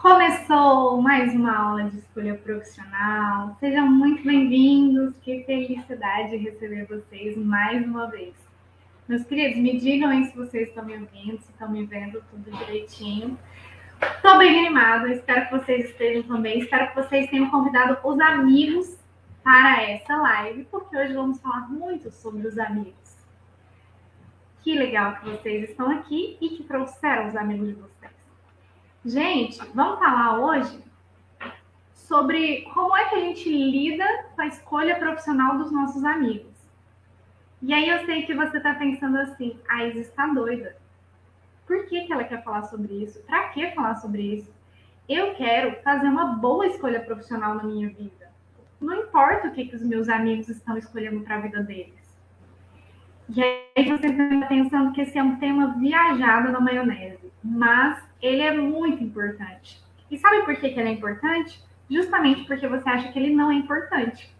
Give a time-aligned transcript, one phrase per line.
[0.00, 3.54] Começou mais uma aula de escolha profissional.
[3.60, 5.14] Sejam muito bem-vindos.
[5.22, 8.32] Que felicidade receber vocês mais uma vez.
[9.06, 12.50] Meus queridos, me digam aí se vocês estão me ouvindo, se estão me vendo tudo
[12.50, 13.38] direitinho.
[14.00, 16.60] Estou bem animada, espero que vocês estejam também.
[16.60, 18.96] Espero que vocês tenham convidado os amigos
[19.44, 23.18] para essa live, porque hoje vamos falar muito sobre os amigos.
[24.62, 28.19] Que legal que vocês estão aqui e que trouxeram os amigos de vocês.
[29.02, 30.78] Gente, vamos falar hoje
[31.94, 34.04] sobre como é que a gente lida
[34.36, 36.52] com a escolha profissional dos nossos amigos.
[37.62, 40.76] E aí eu sei que você está pensando assim, a Isa está doida.
[41.66, 43.18] Por que, que ela quer falar sobre isso?
[43.22, 44.52] Para que falar sobre isso?
[45.08, 48.30] Eu quero fazer uma boa escolha profissional na minha vida.
[48.78, 51.99] Não importa o que, que os meus amigos estão escolhendo para a vida deles.
[53.32, 57.32] E aí você está pensando que esse é um tema viajado na maionese.
[57.44, 59.80] Mas ele é muito importante.
[60.10, 61.62] E sabe por que, que ele é importante?
[61.88, 64.34] Justamente porque você acha que ele não é importante.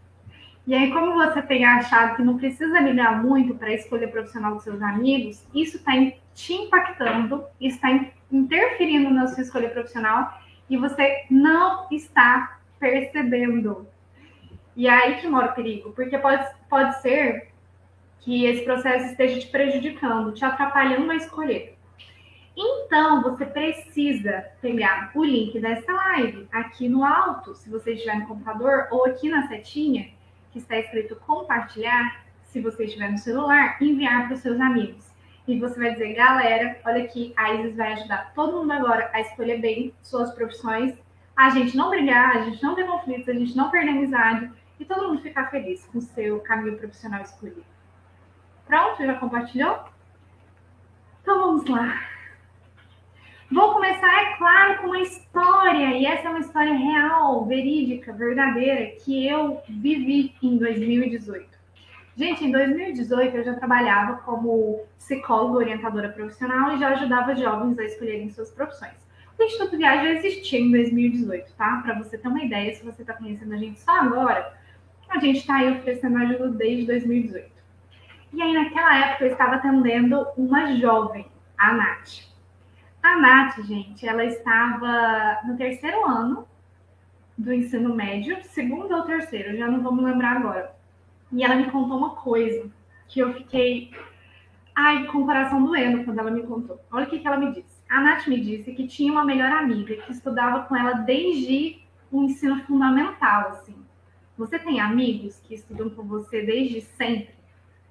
[0.66, 4.54] E aí, como você tem achado que não precisa ligar muito para a escolha profissional
[4.54, 5.92] dos seus amigos, isso está
[6.34, 7.88] te impactando, está
[8.30, 13.86] interferindo na sua escolha profissional e você não está percebendo.
[14.76, 17.49] E é aí que mora o perigo, porque pode, pode ser
[18.20, 21.76] que esse processo esteja te prejudicando, te atrapalhando a escolher.
[22.56, 28.26] Então, você precisa pegar o link dessa live aqui no alto, se você estiver no
[28.26, 30.10] computador, ou aqui na setinha,
[30.52, 35.08] que está escrito compartilhar, se você estiver no celular, enviar para os seus amigos.
[35.48, 39.20] E você vai dizer, galera, olha aqui, a Isis vai ajudar todo mundo agora a
[39.20, 40.94] escolher bem suas profissões,
[41.34, 44.84] a gente não brigar, a gente não ter conflitos, a gente não perder amizade e
[44.84, 47.64] todo mundo ficar feliz com o seu caminho profissional escolhido.
[48.70, 49.04] Pronto?
[49.04, 49.80] Já compartilhou?
[51.20, 52.00] Então vamos lá.
[53.50, 58.92] Vou começar, é claro, com uma história, e essa é uma história real, verídica, verdadeira,
[59.04, 61.48] que eu vivi em 2018.
[62.14, 67.84] Gente, em 2018 eu já trabalhava como psicóloga orientadora profissional e já ajudava jovens a
[67.84, 68.94] escolherem suas profissões.
[69.36, 71.80] O Instituto Viagem já existia em 2018, tá?
[71.82, 74.56] Para você ter uma ideia, se você está conhecendo a gente só agora,
[75.08, 77.59] a gente está aí oferecendo ajuda desde 2018.
[78.32, 81.26] E aí, naquela época, eu estava atendendo uma jovem,
[81.58, 82.30] a Nath.
[83.02, 86.46] A Nath, gente, ela estava no terceiro ano
[87.36, 90.74] do ensino médio, segundo ou terceiro, já não vou me lembrar agora.
[91.32, 92.70] E ela me contou uma coisa
[93.08, 93.90] que eu fiquei,
[94.74, 96.78] ai, com o coração doendo quando ela me contou.
[96.92, 97.80] Olha o que, que ela me disse.
[97.88, 101.80] A Nath me disse que tinha uma melhor amiga que estudava com ela desde
[102.12, 103.74] o ensino fundamental, assim.
[104.36, 107.34] Você tem amigos que estudam com você desde sempre,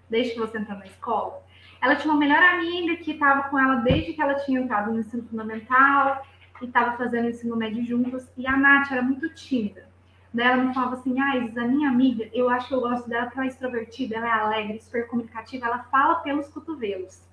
[0.09, 1.41] desde que você entrou na escola?
[1.81, 4.99] Ela tinha uma melhor amiga que estava com ela desde que ela tinha entrado no
[4.99, 6.25] ensino fundamental
[6.61, 8.27] e estava fazendo ensino médio juntos.
[8.37, 9.87] E a Nath era muito tímida.
[10.33, 13.25] Daí ela me falava assim: Ah, a minha amiga, eu acho que eu gosto dela
[13.25, 17.27] porque ela é extrovertida, ela é alegre, super comunicativa, ela fala pelos cotovelos.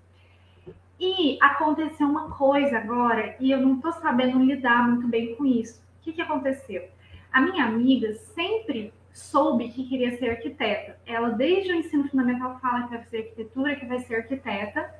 [0.98, 5.82] E aconteceu uma coisa agora e eu não estou sabendo lidar muito bem com isso.
[6.00, 6.88] O que, que aconteceu?
[7.30, 10.98] A minha amiga sempre soube que queria ser arquiteta.
[11.06, 14.94] Ela, desde o ensino fundamental, fala que vai ser arquitetura, que vai ser arquiteta.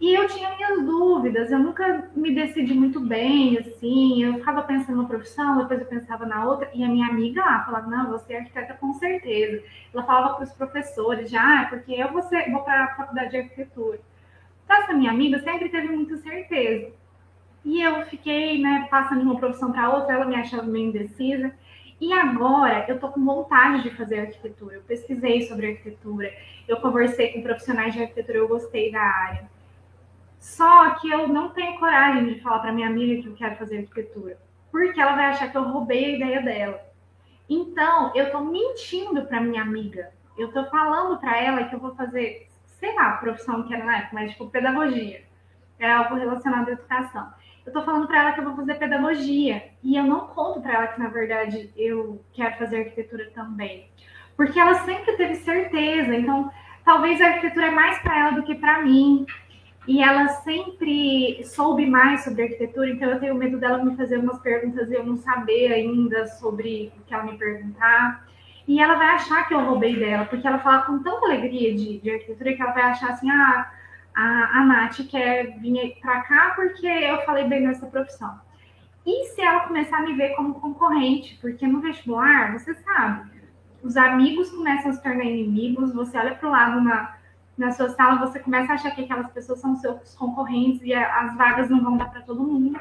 [0.00, 5.02] E eu tinha minhas dúvidas, eu nunca me decidi muito bem, assim, eu ficava pensando
[5.02, 8.32] na profissão, depois eu pensava na outra, e a minha amiga lá falava, não, você
[8.32, 9.62] é arquiteta com certeza.
[9.92, 13.36] Ela falava para os professores, já, ah, porque eu vou, vou para a faculdade de
[13.36, 14.00] arquitetura.
[14.64, 16.92] Então, essa minha amiga sempre teve muita certeza.
[17.64, 21.52] E eu fiquei, né, passando de uma profissão para outra, ela me achava meio indecisa.
[22.00, 24.76] E agora eu tô com vontade de fazer arquitetura.
[24.76, 26.32] Eu pesquisei sobre arquitetura,
[26.66, 29.50] eu conversei com profissionais de arquitetura, eu gostei da área.
[30.38, 33.78] Só que eu não tenho coragem de falar para minha amiga que eu quero fazer
[33.78, 34.38] arquitetura,
[34.72, 36.80] porque ela vai achar que eu roubei a ideia dela.
[37.46, 40.10] Então, eu tô mentindo para minha amiga.
[40.38, 43.98] Eu tô falando para ela que eu vou fazer, sei lá, profissão que era na
[43.98, 45.22] época, mas tipo pedagogia.
[45.78, 47.30] Era algo relacionado à educação
[47.66, 49.62] eu tô falando para ela que eu vou fazer pedagogia.
[49.82, 53.88] E eu não conto para ela que, na verdade, eu quero fazer arquitetura também.
[54.36, 56.14] Porque ela sempre teve certeza.
[56.14, 56.50] Então,
[56.84, 59.26] talvez a arquitetura é mais para ela do que para mim.
[59.86, 64.38] E ela sempre soube mais sobre arquitetura, então eu tenho medo dela me fazer umas
[64.38, 68.26] perguntas e eu não saber ainda sobre o que ela me perguntar.
[68.68, 71.98] E ela vai achar que eu roubei dela, porque ela fala com tanta alegria de,
[71.98, 73.70] de arquitetura que ela vai achar assim: ah,
[74.14, 78.40] a, a Nath quer vir para cá porque eu falei bem nessa profissão.
[79.06, 81.38] E se ela começar a me ver como concorrente?
[81.40, 83.30] Porque no vestibular, você sabe,
[83.82, 87.16] os amigos começam a se tornar inimigos, você olha para o lado na,
[87.56, 91.34] na sua sala, você começa a achar que aquelas pessoas são seus concorrentes e as
[91.36, 92.78] vagas não vão dar para todo mundo.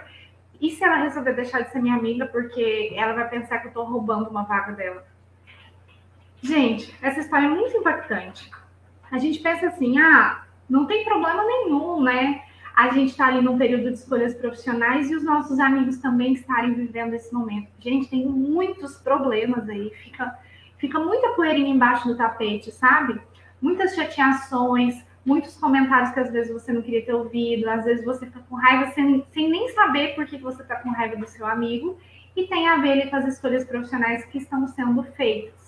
[0.59, 3.69] E se ela resolver deixar de ser minha amiga porque ela vai pensar que eu
[3.69, 5.07] estou roubando uma vaga dela?
[6.41, 8.51] Gente, essa história é muito impactante.
[9.09, 12.43] A gente pensa assim, ah, não tem problema nenhum, né?
[12.75, 16.73] A gente está ali num período de escolhas profissionais e os nossos amigos também estarem
[16.73, 17.67] vivendo esse momento.
[17.79, 20.37] Gente, tem muitos problemas aí, fica,
[20.77, 23.19] fica muita poeirinha embaixo do tapete, sabe?
[23.61, 28.25] Muitas chateações, muitos comentários que às vezes você não queria ter ouvido, às vezes você
[28.25, 31.45] fica com raiva sem, sem nem saber por que você está com raiva do seu
[31.45, 31.97] amigo,
[32.35, 35.58] e tem a ver com as escolhas profissionais que estão sendo feitas.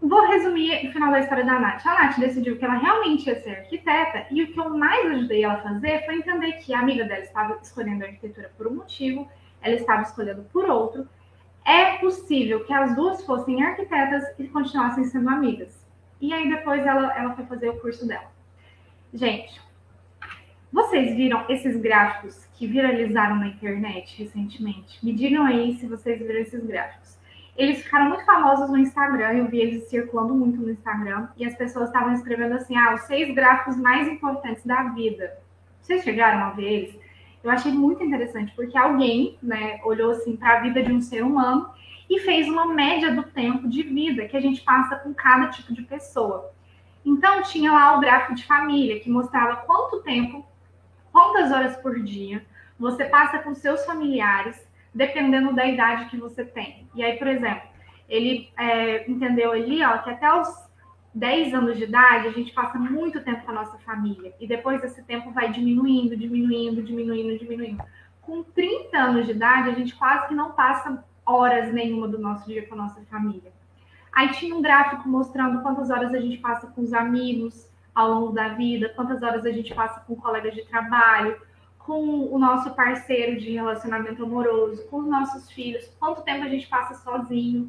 [0.00, 1.84] Vou resumir o final da história da Nath.
[1.86, 5.44] A Nath decidiu que ela realmente ia ser arquiteta, e o que eu mais ajudei
[5.44, 8.76] ela a fazer foi entender que a amiga dela estava escolhendo a arquitetura por um
[8.76, 9.28] motivo,
[9.60, 11.06] ela estava escolhendo por outro.
[11.64, 15.86] É possível que as duas fossem arquitetas e continuassem sendo amigas.
[16.18, 18.30] E aí depois ela, ela foi fazer o curso dela.
[19.12, 19.60] Gente,
[20.72, 25.04] vocês viram esses gráficos que viralizaram na internet recentemente?
[25.04, 27.18] Me digam aí se vocês viram esses gráficos.
[27.60, 31.54] Eles ficaram muito famosos no Instagram, eu vi eles circulando muito no Instagram, e as
[31.54, 35.36] pessoas estavam escrevendo assim: ah, os seis gráficos mais importantes da vida.
[35.82, 36.98] Vocês chegaram a ver eles?
[37.44, 41.22] Eu achei muito interessante, porque alguém né, olhou assim para a vida de um ser
[41.22, 41.68] humano
[42.08, 45.74] e fez uma média do tempo de vida que a gente passa com cada tipo
[45.74, 46.50] de pessoa.
[47.04, 50.46] Então, tinha lá o gráfico de família, que mostrava quanto tempo,
[51.12, 52.42] quantas horas por dia
[52.78, 56.88] você passa com seus familiares, dependendo da idade que você tem.
[56.94, 57.68] E aí, por exemplo,
[58.08, 60.48] ele é, entendeu ali ó, que até os
[61.14, 64.34] 10 anos de idade a gente passa muito tempo com a nossa família.
[64.40, 67.82] E depois esse tempo vai diminuindo, diminuindo, diminuindo, diminuindo.
[68.20, 72.46] Com 30 anos de idade, a gente quase que não passa horas nenhuma do nosso
[72.46, 73.52] dia com a nossa família.
[74.12, 78.32] Aí tinha um gráfico mostrando quantas horas a gente passa com os amigos ao longo
[78.32, 81.40] da vida, quantas horas a gente passa com colegas de trabalho,
[81.90, 86.68] com o nosso parceiro de relacionamento amoroso, com os nossos filhos, quanto tempo a gente
[86.68, 87.68] passa sozinho.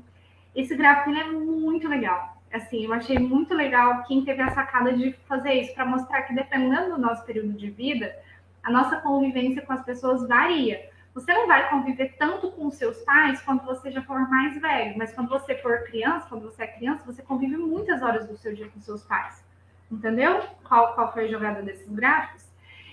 [0.55, 2.37] Esse gráfico é muito legal.
[2.53, 6.35] Assim, eu achei muito legal quem teve a sacada de fazer isso para mostrar que
[6.35, 8.15] dependendo do nosso período de vida,
[8.61, 10.87] a nossa convivência com as pessoas varia.
[11.15, 15.11] Você não vai conviver tanto com seus pais quando você já for mais velho, mas
[15.15, 18.69] quando você for criança, quando você é criança, você convive muitas horas do seu dia
[18.69, 19.43] com seus pais.
[19.91, 20.43] Entendeu?
[20.63, 22.50] Qual, qual foi a jogada desses gráficos?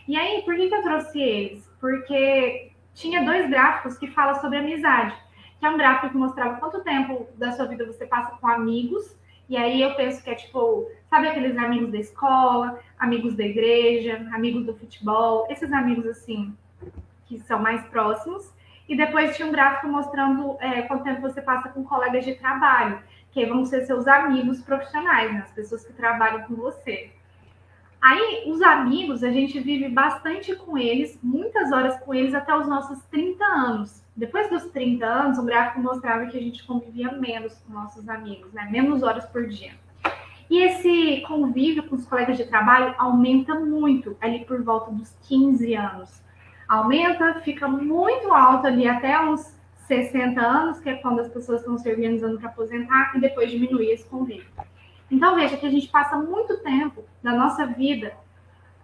[0.08, 1.70] E aí, por que, que eu trouxe eles?
[1.78, 5.14] Porque tinha dois gráficos que falam sobre amizade.
[5.60, 9.14] Que é um gráfico que mostrava quanto tempo da sua vida você passa com amigos.
[9.50, 14.26] E aí eu penso que é tipo, sabe aqueles amigos da escola, amigos da igreja,
[14.32, 16.56] amigos do futebol, esses amigos assim,
[17.26, 18.50] que são mais próximos,
[18.88, 23.02] e depois tinha um gráfico mostrando é, quanto tempo você passa com colegas de trabalho,
[23.31, 25.40] que vão ser seus amigos profissionais, né?
[25.40, 27.10] as pessoas que trabalham com você.
[28.00, 32.68] Aí, os amigos, a gente vive bastante com eles, muitas horas com eles até os
[32.68, 34.02] nossos 30 anos.
[34.16, 38.52] Depois dos 30 anos, o gráfico mostrava que a gente convivia menos com nossos amigos,
[38.52, 38.68] né?
[38.70, 39.72] Menos horas por dia.
[40.48, 45.74] E esse convívio com os colegas de trabalho aumenta muito ali por volta dos 15
[45.74, 46.28] anos
[46.68, 49.56] aumenta, fica muito alto ali até uns
[49.86, 53.92] 60 anos, que é quando as pessoas estão se organizando para aposentar, e depois diminuir
[53.92, 54.46] esse convívio.
[55.10, 58.14] Então, veja que a gente passa muito tempo da nossa vida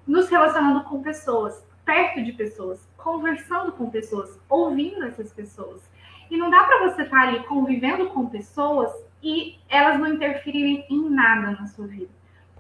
[0.07, 5.83] nos relacionando com pessoas, perto de pessoas, conversando com pessoas, ouvindo essas pessoas.
[6.31, 8.91] E não dá para você estar tá ali convivendo com pessoas
[9.23, 12.11] e elas não interferirem em nada na sua vida.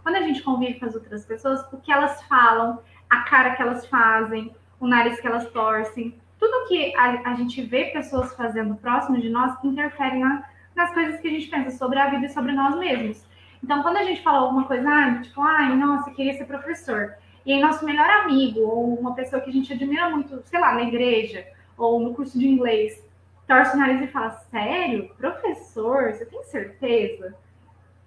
[0.02, 3.62] Quando a gente convive com as outras pessoas, o que elas falam, a cara que
[3.62, 6.14] elas fazem, o nariz que elas torcem.
[6.38, 10.44] Tudo que a, a gente vê pessoas fazendo próximo de nós interfere na,
[10.74, 13.24] nas coisas que a gente pensa sobre a vida e sobre nós mesmos.
[13.64, 17.14] Então, quando a gente fala alguma coisa, ah, tipo, ai, nossa, queria ser professor.
[17.46, 20.74] E aí, nosso melhor amigo, ou uma pessoa que a gente admira muito, sei lá,
[20.74, 21.46] na igreja,
[21.78, 23.02] ou no curso de inglês,
[23.48, 25.08] torce o nariz e fala, sério?
[25.16, 26.12] Professor?
[26.12, 27.34] Você tem certeza?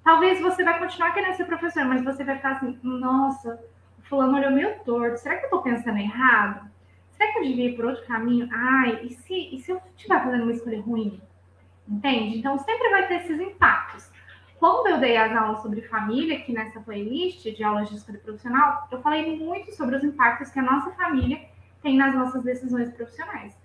[0.04, 3.60] Talvez você vai continuar querendo ser professor, mas você vai ficar assim, nossa,
[4.04, 6.70] fulano olhou meio torto, será que eu tô pensando errado?
[7.14, 8.48] Será que eu devia ir por outro caminho?
[8.54, 11.20] Ai, e se, e se eu estiver fazendo uma escolha ruim?
[11.90, 12.38] Entende?
[12.38, 14.17] Então sempre vai ter esses impactos.
[14.60, 18.88] Quando eu dei as aulas sobre família, aqui nessa playlist de aulas de escolha profissional,
[18.92, 21.40] eu falei muito sobre os impactos que a nossa família
[21.82, 23.56] tem nas nossas decisões profissionais.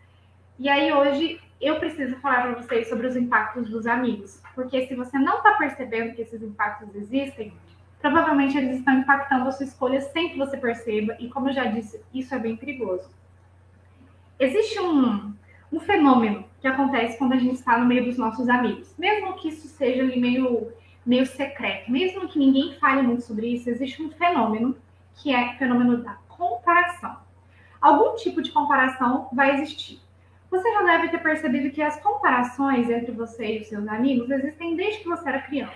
[0.58, 4.94] E aí hoje eu preciso falar para vocês sobre os impactos dos amigos, porque se
[4.94, 7.54] você não está percebendo que esses impactos existem,
[8.00, 11.66] provavelmente eles estão impactando a sua escolha sem que você perceba, e como eu já
[11.66, 13.08] disse, isso é bem perigoso.
[14.38, 15.32] Existe um,
[15.72, 19.48] um fenômeno que acontece quando a gente está no meio dos nossos amigos, mesmo que
[19.48, 20.72] isso seja ali meio,
[21.04, 24.76] meio secreto, mesmo que ninguém fale muito sobre isso, existe um fenômeno
[25.14, 27.16] que é o fenômeno da comparação.
[27.80, 30.00] algum tipo de comparação vai existir.
[30.50, 34.76] Você já deve ter percebido que as comparações entre você e os seus amigos existem
[34.76, 35.74] desde que você era criança.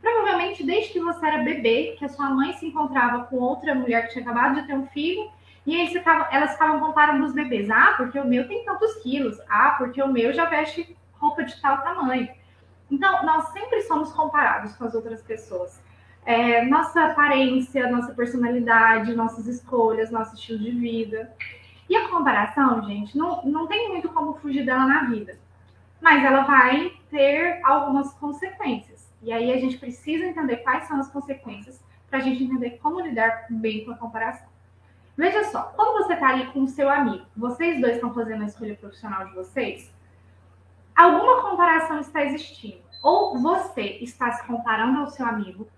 [0.00, 4.06] Provavelmente desde que você era bebê, que a sua mãe se encontrava com outra mulher
[4.06, 5.30] que tinha acabado de ter um filho,
[5.66, 7.70] e aí elas ficavam comparando os bebês.
[7.70, 9.38] Ah, porque o meu tem tantos quilos.
[9.48, 12.28] Ah, porque o meu já veste roupa de tal tamanho.
[12.90, 15.82] Então, nós sempre somos comparados com as outras pessoas.
[16.24, 21.34] É, nossa aparência, nossa personalidade, nossas escolhas, nosso estilo de vida.
[21.88, 25.38] E a comparação, gente, não, não tem muito como fugir dela na vida.
[26.00, 29.12] Mas ela vai ter algumas consequências.
[29.22, 33.00] E aí a gente precisa entender quais são as consequências para a gente entender como
[33.00, 34.48] lidar bem com a comparação.
[35.16, 38.46] Veja só, quando você está ali com o seu amigo, vocês dois estão fazendo a
[38.46, 39.93] escolha profissional de vocês,
[40.94, 42.82] alguma comparação está existindo.
[43.02, 45.68] Ou você está se comparando ao seu amigo,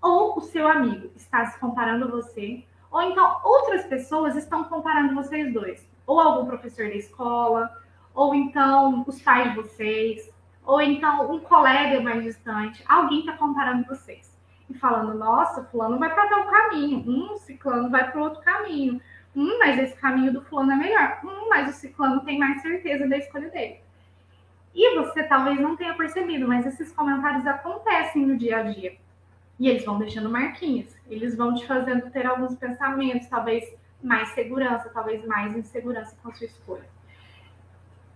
[0.00, 5.14] ou o seu amigo está se comparando a você, ou então outras pessoas estão comparando
[5.14, 5.86] vocês dois.
[6.06, 7.70] Ou algum professor da escola,
[8.14, 10.30] ou então os pais de vocês,
[10.64, 12.82] ou então um colega mais distante.
[12.88, 14.34] Alguém está comparando vocês
[14.68, 19.00] e falando: nossa, Fulano vai para tal caminho, um Ciclano vai para outro caminho,
[19.34, 23.06] hum, mas esse caminho do Fulano é melhor, hum, mas o Ciclano tem mais certeza
[23.08, 23.83] da escolha dele.
[24.74, 28.96] E você talvez não tenha percebido, mas esses comentários acontecem no dia a dia.
[29.58, 33.64] E eles vão deixando marquinhas, eles vão te fazendo ter alguns pensamentos, talvez
[34.02, 36.84] mais segurança, talvez mais insegurança com a sua escolha.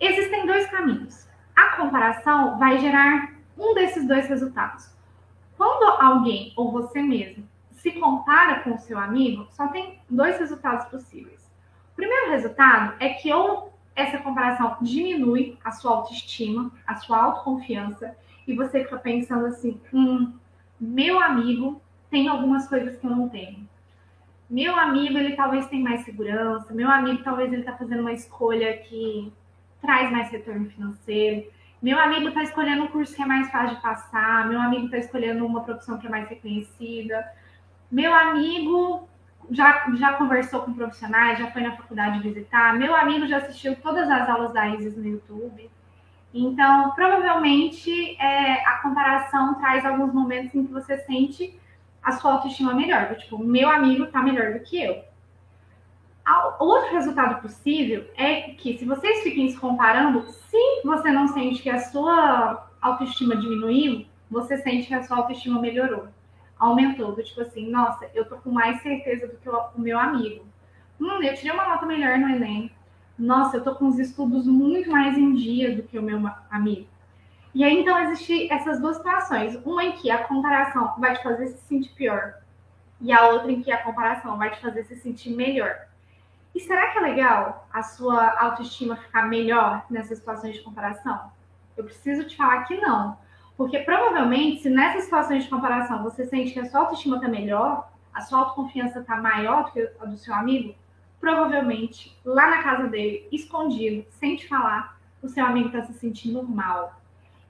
[0.01, 1.29] Existem dois caminhos.
[1.55, 4.91] A comparação vai gerar um desses dois resultados.
[5.57, 10.87] Quando alguém ou você mesmo se compara com o seu amigo, só tem dois resultados
[10.87, 11.49] possíveis.
[11.93, 13.68] O primeiro resultado é que ou
[13.99, 20.33] essa comparação diminui a sua autoestima, a sua autoconfiança, e você fica pensando assim: hum,
[20.81, 23.69] meu amigo tem algumas coisas que eu não tenho.
[24.49, 26.73] Meu amigo, ele talvez tenha mais segurança.
[26.73, 29.31] Meu amigo, talvez ele está fazendo uma escolha que
[29.81, 31.51] traz mais retorno financeiro.
[31.83, 34.49] Meu amigo está escolhendo um curso que é mais fácil de passar.
[34.49, 37.31] Meu amigo está escolhendo uma profissão que é mais reconhecida.
[37.91, 39.09] Meu amigo
[39.51, 42.75] já, já conversou com profissionais, já foi na faculdade visitar.
[42.77, 45.71] Meu amigo já assistiu todas as aulas da Isis no YouTube.
[46.33, 51.59] Então, provavelmente, é, a comparação traz alguns momentos em que você sente
[52.03, 53.15] a sua autoestima melhor.
[53.17, 55.03] Tipo, meu amigo está melhor do que eu.
[56.59, 61.71] Outro resultado possível é que, se vocês fiquem se comparando, se você não sente que
[61.71, 66.09] a sua autoestima diminuiu, você sente que a sua autoestima melhorou
[66.59, 67.13] aumentou.
[67.13, 70.45] Do tipo assim, nossa, eu tô com mais certeza do que o, meu amigo.
[71.01, 72.71] Hum, eu tirei uma nota melhor no Enem.
[73.19, 76.87] Nossa, eu tô com os estudos muito mais em dia do que o meu amigo.
[77.55, 79.57] E aí, então, existem essas duas situações.
[79.65, 82.35] Uma em que a comparação vai te fazer se sentir pior.
[83.01, 85.89] E a outra em que a comparação vai te fazer se sentir melhor.
[86.55, 91.31] E será que é legal a sua autoestima ficar melhor nessas situações de comparação?
[91.77, 93.17] Eu preciso te falar que não.
[93.59, 97.91] Porque provavelmente, se nessas situações de comparação você sente que a sua autoestima está melhor,
[98.15, 100.77] a sua autoconfiança está maior do que a do seu amigo,
[101.21, 106.41] provavelmente lá na casa dele, escondido, sem te falar, o seu amigo está se sentindo
[106.41, 107.01] mal.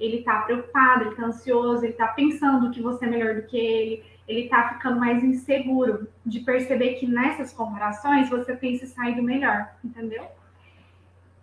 [0.00, 3.58] Ele está preocupado, ele está ansioso, ele está pensando que você é melhor do que
[3.58, 9.22] ele, ele está ficando mais inseguro de perceber que nessas comparações você tem se saído
[9.22, 10.26] melhor, entendeu?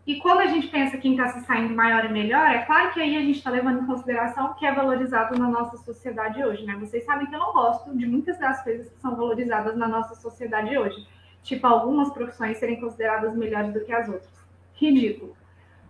[0.05, 3.01] E quando a gente pensa quem está se saindo maior e melhor, é claro que
[3.01, 6.63] aí a gente está levando em consideração o que é valorizado na nossa sociedade hoje,
[6.63, 6.75] né?
[6.79, 10.13] Vocês sabem que eu não gosto de muitas das coisas que são valorizadas na nossa
[10.13, 11.07] sociedade hoje.
[11.41, 14.31] Tipo, algumas profissões serem consideradas melhores do que as outras.
[14.75, 15.35] Ridículo.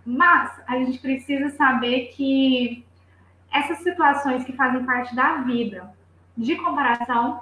[0.06, 2.86] Mas a gente precisa saber que
[3.52, 5.94] essas situações que fazem parte da vida
[6.38, 7.42] de comparação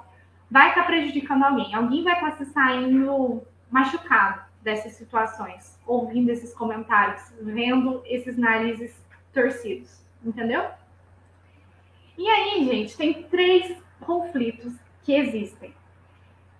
[0.50, 1.72] vai estar tá prejudicando alguém.
[1.72, 8.98] Alguém vai estar tá se saindo machucado dessas situações, ouvindo esses comentários, vendo esses narizes
[9.32, 10.64] torcidos, entendeu?
[12.16, 15.74] E aí, gente, tem três conflitos que existem.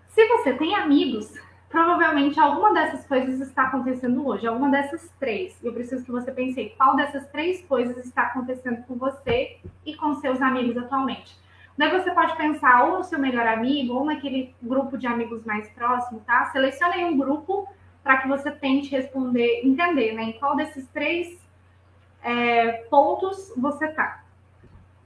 [0.08, 1.32] Se você tem amigos,
[1.70, 5.58] provavelmente alguma dessas coisas está acontecendo hoje, alguma dessas três.
[5.64, 10.14] Eu preciso que você pense qual dessas três coisas está acontecendo com você e com
[10.16, 11.36] seus amigos atualmente.
[11.76, 15.68] Daí você pode pensar ou no seu melhor amigo, ou naquele grupo de amigos mais
[15.70, 16.44] próximo, tá?
[16.52, 17.66] Selecione um grupo
[18.04, 21.42] para que você tente responder, entender, né, em qual desses três
[22.22, 24.22] é, pontos você está.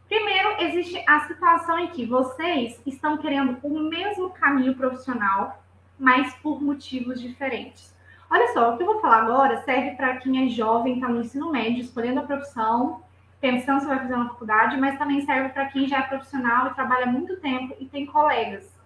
[0.08, 5.62] Primeiro, existe a situação em que vocês estão querendo o mesmo caminho profissional,
[5.98, 7.96] mas por motivos diferentes.
[8.30, 11.20] Olha só, o que eu vou falar agora serve para quem é jovem, está no
[11.20, 13.02] ensino médio, escolhendo a profissão,
[13.40, 16.74] pensando se vai fazer uma faculdade, mas também serve para quem já é profissional e
[16.74, 18.77] trabalha muito tempo e tem colegas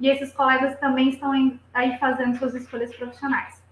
[0.00, 1.32] e esses colegas também estão
[1.74, 3.62] aí fazendo suas escolhas profissionais.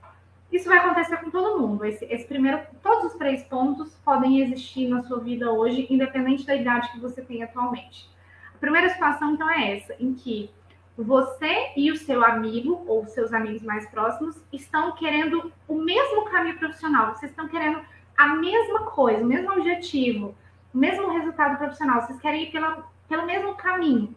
[0.51, 1.85] Isso vai acontecer com todo mundo.
[1.85, 6.55] Esse, esse, primeiro, todos os três pontos podem existir na sua vida hoje, independente da
[6.55, 8.09] idade que você tem atualmente.
[8.55, 10.51] A primeira situação, então, é essa, em que
[10.97, 16.59] você e o seu amigo, ou seus amigos mais próximos, estão querendo o mesmo caminho
[16.59, 17.81] profissional, vocês estão querendo
[18.17, 20.35] a mesma coisa, o mesmo objetivo,
[20.73, 24.15] o mesmo resultado profissional, vocês querem ir pela, pelo mesmo caminho,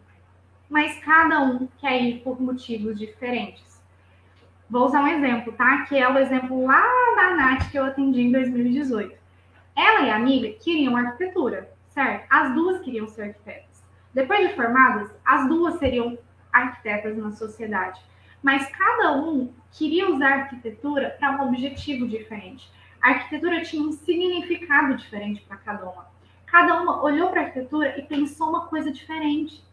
[0.70, 3.82] mas cada um quer ir por motivos diferentes.
[4.70, 5.84] Vou usar um exemplo, tá?
[5.86, 6.80] Que é o exemplo lá
[7.16, 9.18] da Nath que eu atendi em 2018.
[9.76, 12.24] Ela e a amiga queriam arquitetura, certo?
[12.30, 13.84] As duas queriam ser arquitetas.
[14.14, 16.16] Depois de formadas, as duas seriam
[16.52, 18.00] arquitetas na sociedade.
[18.40, 22.70] Mas cada um queria usar a arquitetura para um objetivo diferente.
[23.02, 26.06] A arquitetura tinha um significado diferente para cada uma.
[26.46, 29.64] Cada uma olhou para a arquitetura e pensou uma coisa diferente.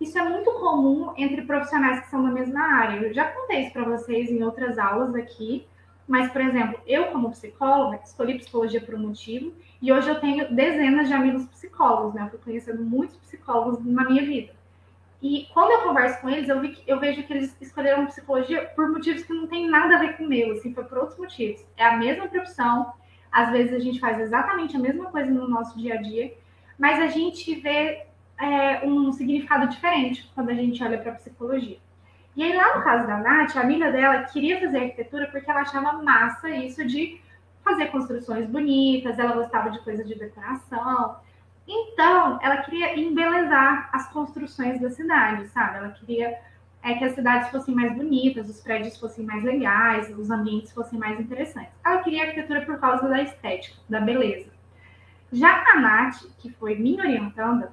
[0.00, 3.00] Isso é muito comum entre profissionais que são da mesma área.
[3.00, 5.66] Eu já contei isso para vocês em outras aulas aqui,
[6.06, 10.54] mas, por exemplo, eu, como psicóloga, escolhi psicologia por um motivo e hoje eu tenho
[10.54, 12.22] dezenas de amigos psicólogos, né?
[12.24, 14.52] Eu fui conhecendo muitos psicólogos na minha vida.
[15.22, 18.90] E quando eu converso com eles, eu, vi, eu vejo que eles escolheram psicologia por
[18.90, 21.64] motivos que não tem nada a ver com o meu, assim, foi por outros motivos.
[21.78, 22.92] É a mesma profissão,
[23.32, 26.34] às vezes a gente faz exatamente a mesma coisa no nosso dia a dia,
[26.78, 28.06] mas a gente vê
[28.40, 31.78] é, um significado diferente quando a gente olha para a psicologia.
[32.36, 35.60] E aí, lá no caso da Nath, a amiga dela queria fazer arquitetura porque ela
[35.60, 37.20] achava massa isso de
[37.62, 41.16] fazer construções bonitas, ela gostava de coisa de decoração.
[41.66, 45.78] Então, ela queria embelezar as construções da cidade, sabe?
[45.78, 46.38] Ela queria
[46.82, 50.98] é, que as cidades fossem mais bonitas, os prédios fossem mais legais, os ambientes fossem
[50.98, 51.72] mais interessantes.
[51.84, 54.52] Ela queria arquitetura por causa da estética, da beleza.
[55.32, 57.68] Já a Nath, que foi me orientando,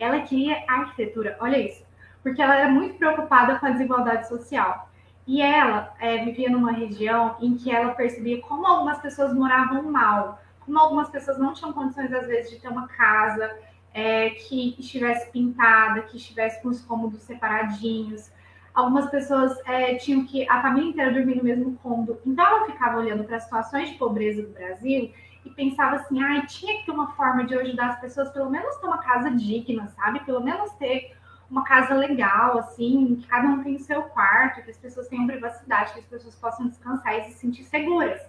[0.00, 1.84] ela queria arquitetura, olha isso,
[2.22, 4.90] porque ela era muito preocupada com a desigualdade social.
[5.26, 10.40] E ela é, vivia numa região em que ela percebia como algumas pessoas moravam mal,
[10.60, 13.50] como algumas pessoas não tinham condições, às vezes, de ter uma casa
[13.92, 18.30] é, que estivesse pintada, que estivesse com os cômodos separadinhos.
[18.72, 22.18] Algumas pessoas é, tinham que a família inteira dormir no mesmo cômodo.
[22.24, 25.12] Então, ela ficava olhando para as situações de pobreza do Brasil
[25.44, 28.50] e pensava assim, ai, ah, tinha que ter uma forma de ajudar as pessoas, pelo
[28.50, 30.20] menos ter uma casa digna, sabe?
[30.20, 31.16] Pelo menos ter
[31.50, 35.26] uma casa legal, assim, que cada um tem o seu quarto, que as pessoas tenham
[35.26, 38.20] privacidade, que as pessoas possam descansar e se sentir seguras.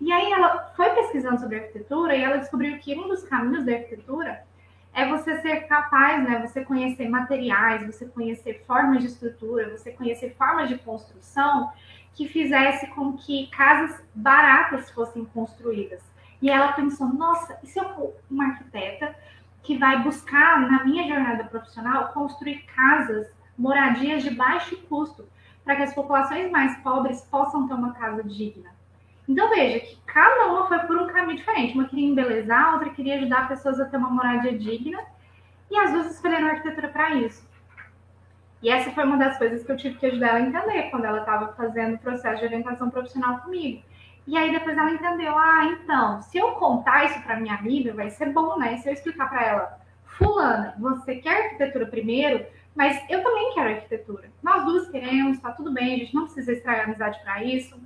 [0.00, 3.72] E aí ela foi pesquisando sobre arquitetura e ela descobriu que um dos caminhos da
[3.72, 4.44] arquitetura
[4.92, 10.34] é você ser capaz, né, você conhecer materiais, você conhecer formas de estrutura, você conhecer
[10.36, 11.72] formas de construção
[12.14, 16.00] que fizesse com que casas baratas fossem construídas.
[16.44, 19.16] E ela pensou: nossa, e se eu for uma arquiteta
[19.62, 25.26] que vai buscar, na minha jornada profissional, construir casas, moradias de baixo custo,
[25.64, 28.68] para que as populações mais pobres possam ter uma casa digna?
[29.26, 31.72] Então veja que cada uma foi por um caminho diferente.
[31.72, 35.00] Uma queria embelezar, a outra queria ajudar pessoas a ter uma moradia digna,
[35.70, 37.42] e as duas escolheram a arquitetura para isso.
[38.62, 41.06] E essa foi uma das coisas que eu tive que ajudar ela a entender quando
[41.06, 43.82] ela estava fazendo o processo de orientação profissional comigo.
[44.26, 48.08] E aí depois ela entendeu, ah, então, se eu contar isso para minha amiga, vai
[48.10, 48.78] ser bom, né?
[48.78, 54.30] Se eu explicar para ela, fulana, você quer arquitetura primeiro, mas eu também quero arquitetura.
[54.42, 57.78] Nós duas queremos, tá tudo bem, a gente não precisa estragar a amizade para isso.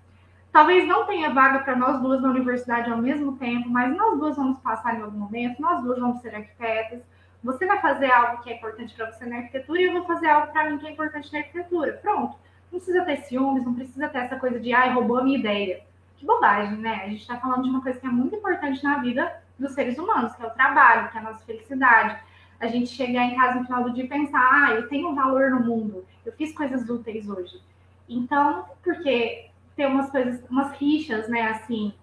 [0.53, 4.37] Talvez não tenha vaga para nós duas na universidade ao mesmo tempo, mas nós duas
[4.37, 7.01] vamos passar em algum momento, nós duas vamos ser arquitetas.
[7.43, 10.29] Você vai fazer algo que é importante para você na arquitetura e eu vou fazer
[10.29, 11.93] algo para mim que é importante na arquitetura.
[12.01, 12.37] Pronto.
[12.71, 15.88] Não precisa ter ciúmes, não precisa ter essa coisa de, ai, roubou a minha ideia
[16.19, 17.03] que bobagem, né?
[17.05, 19.97] A gente está falando de uma coisa que é muito importante na vida dos seres
[19.99, 22.19] humanos, que é o trabalho, que é a nossa felicidade.
[22.61, 25.51] A gente chegar em casa no final do dia e pensar, ah, eu tenho valor
[25.51, 27.63] no mundo, eu fiz coisas úteis hoje.
[28.09, 31.95] Então, porque tem umas coisas, umas rixas, né, assim,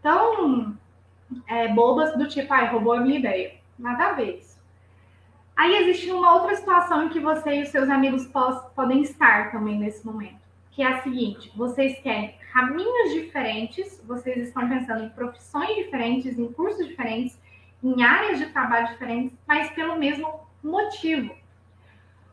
[0.00, 0.78] tão
[1.48, 3.54] é, bobas do tipo, ai, roubou a minha ideia.
[3.76, 4.52] Nada a ver isso.
[5.56, 8.26] Aí existe uma outra situação em que você e os seus amigos
[8.74, 10.41] podem estar também nesse momento,
[10.72, 16.52] que é a seguinte: vocês querem caminhos diferentes, vocês estão pensando em profissões diferentes, em
[16.52, 17.40] cursos diferentes,
[17.82, 21.34] em áreas de trabalho diferentes, mas pelo mesmo motivo.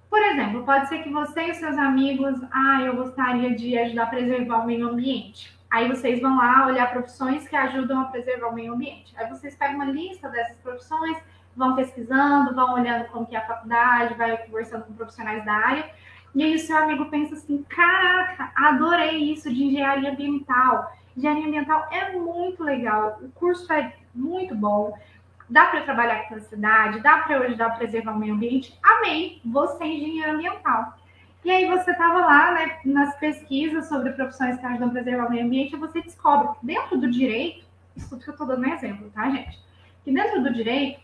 [0.09, 4.07] Por exemplo, pode ser que você e seus amigos, ah, eu gostaria de ajudar a
[4.07, 5.57] preservar o meio ambiente.
[5.69, 9.13] Aí vocês vão lá olhar profissões que ajudam a preservar o meio ambiente.
[9.15, 11.15] Aí vocês pegam uma lista dessas profissões,
[11.55, 15.91] vão pesquisando, vão olhando como que é a faculdade, vai conversando com profissionais da área
[16.35, 20.91] e aí o seu amigo pensa assim: caraca, adorei isso de engenharia ambiental.
[21.17, 24.97] Engenharia ambiental é muito legal, o curso é muito bom,
[25.49, 28.77] dá para trabalhar aqui na cidade, dá para ajudar a preservar o meio ambiente.
[28.83, 30.97] Amei, você é engenheiro ambiental.
[31.43, 35.29] E aí você estava lá, né, nas pesquisas sobre profissões que ajudam a preservar o
[35.29, 37.65] meio ambiente, e você descobre que dentro do direito,
[37.95, 39.57] isso que eu estou dando um exemplo, tá, gente?
[40.03, 41.01] Que dentro do direito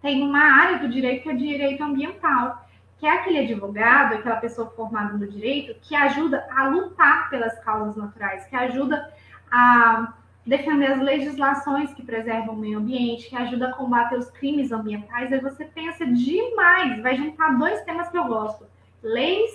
[0.00, 2.66] tem uma área do direito que é direito ambiental,
[3.00, 7.96] que é aquele advogado, aquela pessoa formada no direito, que ajuda a lutar pelas causas
[7.96, 9.10] naturais, que ajuda
[9.50, 10.12] a
[10.44, 15.32] defender as legislações que preservam o meio ambiente, que ajuda a combater os crimes ambientais.
[15.32, 18.66] Aí você pensa demais, vai juntar dois temas que eu gosto:
[19.02, 19.50] leis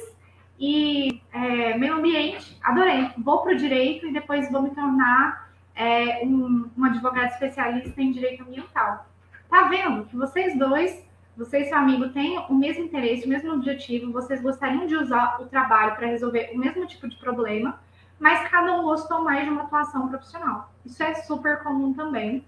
[0.59, 2.57] e é, meio ambiente.
[2.63, 3.11] Adorei.
[3.17, 8.11] Vou para o direito e depois vou me tornar é, um, um advogado especialista em
[8.11, 9.05] direito ambiental.
[9.49, 11.04] Tá vendo que vocês dois,
[11.37, 15.41] você e seu amigo têm o mesmo interesse, o mesmo objetivo, vocês gostariam de usar
[15.41, 17.79] o trabalho para resolver o mesmo tipo de problema,
[18.19, 20.73] mas cada um gostou mais de uma atuação profissional.
[20.85, 22.45] Isso é super comum também.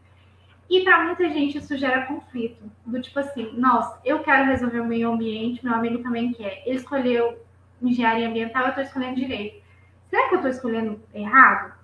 [0.70, 4.86] E para muita gente isso gera conflito, do tipo assim, nossa, eu quero resolver o
[4.86, 6.62] meio ambiente, meu amigo também quer.
[6.66, 7.42] Ele escolheu
[7.82, 9.64] engenharia ambiental, eu estou escolhendo direito.
[10.10, 11.77] Será que eu estou escolhendo errado?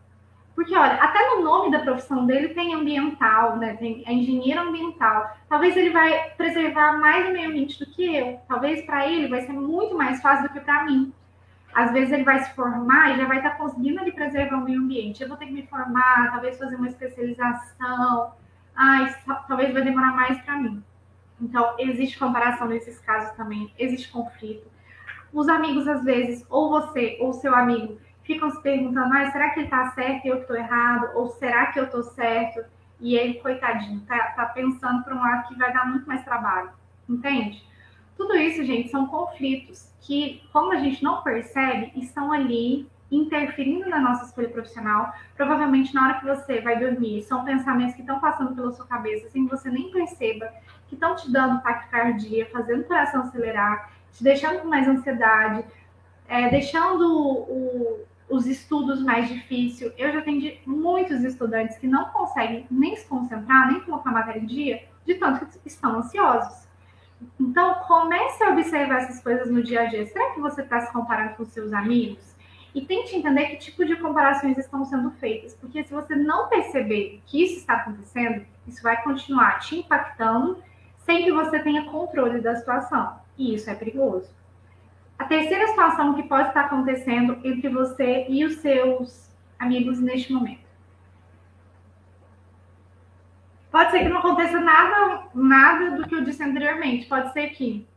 [0.56, 3.76] Porque, olha, até no nome da profissão dele tem ambiental, né?
[3.76, 5.36] Tem engenheiro ambiental.
[5.50, 8.40] Talvez ele vai preservar mais o meio ambiente do que eu.
[8.48, 11.12] Talvez para ele vai ser muito mais fácil do que para mim.
[11.74, 14.80] Às vezes ele vai se formar e já vai estar tá conseguindo preservar o meio
[14.80, 15.24] ambiente.
[15.24, 18.34] Eu vou ter que me formar, talvez fazer uma especialização.
[18.76, 19.16] Ai,
[19.48, 20.84] talvez vai demorar mais para mim.
[21.42, 24.66] Então, existe comparação nesses casos também, existe conflito.
[25.34, 29.60] Os amigos, às vezes, ou você ou seu amigo, ficam se perguntando, ah, será que
[29.60, 31.12] ele está certo e eu estou errado?
[31.16, 32.64] Ou será que eu estou certo?
[33.00, 36.70] E ele, coitadinho, tá, tá pensando para um lado que vai dar muito mais trabalho,
[37.08, 37.64] entende?
[38.16, 44.00] Tudo isso, gente, são conflitos que, como a gente não percebe, estão ali interferindo na
[44.00, 45.14] nossa escolha profissional.
[45.36, 49.30] Provavelmente, na hora que você vai dormir, são pensamentos que estão passando pela sua cabeça
[49.30, 50.52] sem que você nem perceba,
[50.88, 55.66] que estão te dando taquicardia, fazendo o coração acelerar, te deixando com mais ansiedade,
[56.28, 59.94] é, deixando o, os estudos mais difíceis.
[59.96, 64.40] Eu já atendi muitos estudantes que não conseguem nem se concentrar, nem colocar a matéria
[64.40, 66.68] em dia, de tanto que estão ansiosos.
[67.40, 70.06] Então, comece a observar essas coisas no dia a dia.
[70.08, 72.34] Será que você está se comparando com seus amigos?
[72.74, 75.54] E tente entender que tipo de comparações estão sendo feitas.
[75.54, 80.58] Porque se você não perceber que isso está acontecendo, isso vai continuar te impactando
[80.98, 83.16] sem que você tenha controle da situação.
[83.38, 84.28] E isso é perigoso.
[85.18, 90.64] A terceira situação que pode estar acontecendo entre você e os seus amigos neste momento.
[93.72, 97.08] Pode ser que não aconteça nada, nada do que eu disse anteriormente.
[97.08, 97.88] Pode ser que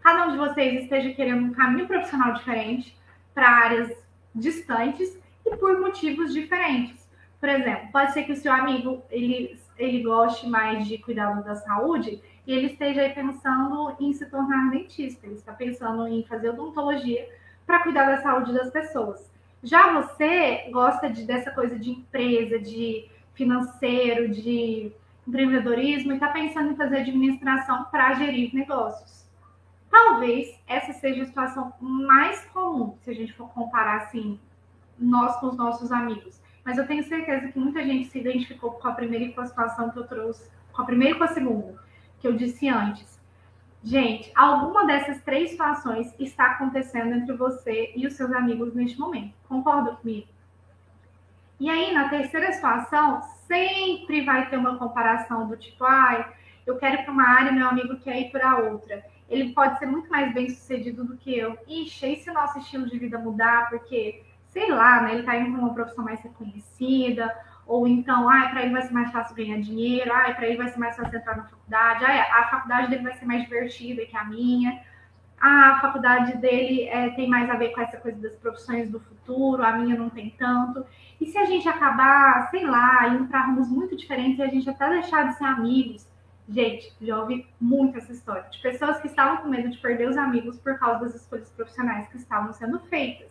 [0.00, 2.96] cada um de vocês esteja querendo um caminho profissional diferente
[3.34, 3.92] para áreas
[4.34, 7.08] distantes e por motivos diferentes.
[7.40, 11.54] Por exemplo, pode ser que o seu amigo ele, ele goste mais de cuidado da
[11.54, 16.50] saúde e ele esteja aí pensando em se tornar dentista, ele está pensando em fazer
[16.50, 17.28] odontologia
[17.66, 19.30] para cuidar da saúde das pessoas.
[19.62, 24.92] Já você gosta de, dessa coisa de empresa, de financeiro, de
[25.26, 29.26] empreendedorismo e está pensando em fazer administração para gerir negócios.
[29.90, 34.38] Talvez essa seja a situação mais comum, se a gente for comparar assim,
[34.98, 36.40] nós com os nossos amigos.
[36.66, 39.46] Mas eu tenho certeza que muita gente se identificou com a primeira e com a
[39.46, 41.86] situação que eu trouxe, com a primeira e com a segunda
[42.20, 43.20] que eu disse antes.
[43.84, 49.32] Gente, alguma dessas três situações está acontecendo entre você e os seus amigos neste momento.
[49.48, 50.26] Concorda comigo?
[51.60, 56.26] E aí, na terceira situação, sempre vai ter uma comparação do tipo, ai,
[56.66, 59.04] eu quero ir para uma área, meu amigo quer ir para outra.
[59.30, 61.56] Ele pode ser muito mais bem sucedido do que eu.
[61.68, 63.70] Ixi, e se nosso estilo de vida mudar?
[63.70, 64.24] Porque,
[64.56, 67.30] sei lá, né, ele está indo para uma profissão mais reconhecida,
[67.66, 70.68] ou então, ah, para ele vai ser mais fácil ganhar dinheiro, ah, para ele vai
[70.70, 74.16] ser mais fácil entrar na faculdade, ah, a faculdade dele vai ser mais divertida que
[74.16, 74.80] a minha,
[75.38, 78.98] ah, a faculdade dele é, tem mais a ver com essa coisa das profissões do
[78.98, 80.86] futuro, a minha não tem tanto.
[81.20, 84.70] E se a gente acabar, sei lá, indo para rumos muito diferentes e a gente
[84.70, 86.08] até deixar de ser amigos?
[86.48, 90.16] Gente, já ouvi muito essa história de pessoas que estavam com medo de perder os
[90.16, 93.28] amigos por causa das escolhas profissionais que estavam sendo feitas.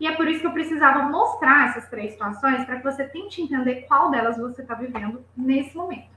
[0.00, 3.42] E é por isso que eu precisava mostrar essas três situações para que você tente
[3.42, 6.08] entender qual delas você está vivendo nesse momento.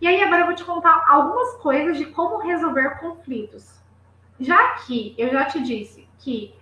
[0.00, 3.78] E aí agora eu vou te contar algumas coisas de como resolver conflitos.
[4.40, 6.54] Já que eu já te disse que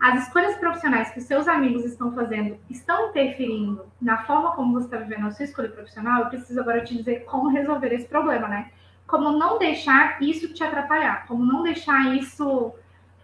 [0.00, 4.98] as escolhas profissionais que seus amigos estão fazendo estão interferindo na forma como você está
[4.98, 8.70] vivendo a sua escolha profissional, eu preciso agora te dizer como resolver esse problema, né?
[9.04, 12.72] Como não deixar isso te atrapalhar, como não deixar isso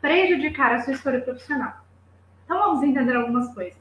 [0.00, 1.79] prejudicar a sua escolha profissional.
[2.50, 3.78] Então vamos entender algumas coisas.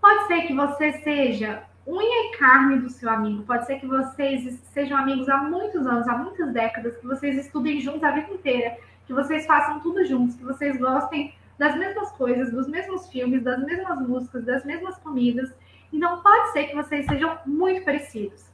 [0.00, 4.56] Pode ser que você seja unha e carne do seu amigo, pode ser que vocês
[4.72, 8.78] sejam amigos há muitos anos, há muitas décadas, que vocês estudem juntos a vida inteira,
[9.04, 13.58] que vocês façam tudo juntos, que vocês gostem das mesmas coisas, dos mesmos filmes, das
[13.64, 15.52] mesmas músicas, das mesmas comidas.
[15.92, 18.48] Então pode ser que vocês sejam muito parecidos.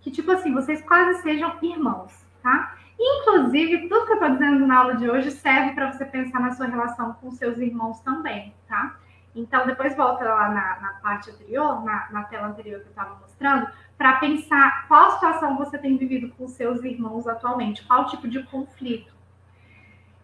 [0.00, 2.76] Que tipo assim, vocês quase sejam irmãos, tá?
[2.98, 6.50] Inclusive, tudo que eu estou dizendo na aula de hoje serve para você pensar na
[6.50, 8.96] sua relação com seus irmãos também, tá?
[9.34, 13.16] Então, depois volta lá na, na parte anterior, na, na, tela anterior que eu estava
[13.16, 13.68] mostrando,
[13.98, 19.12] para pensar qual situação você tem vivido com seus irmãos atualmente, qual tipo de conflito.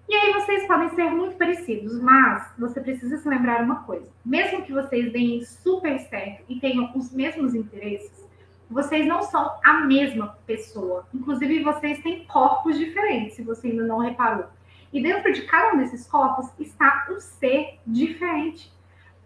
[0.08, 4.62] E aí vocês podem ser muito parecidos, mas você precisa se lembrar uma coisa: mesmo
[4.62, 8.28] que vocês deem super certo e tenham os mesmos interesses,
[8.70, 11.06] vocês não são a mesma pessoa.
[11.12, 14.46] Inclusive, vocês têm corpos diferentes, se você ainda não reparou.
[14.92, 18.72] E dentro de cada um desses corpos está um ser diferente.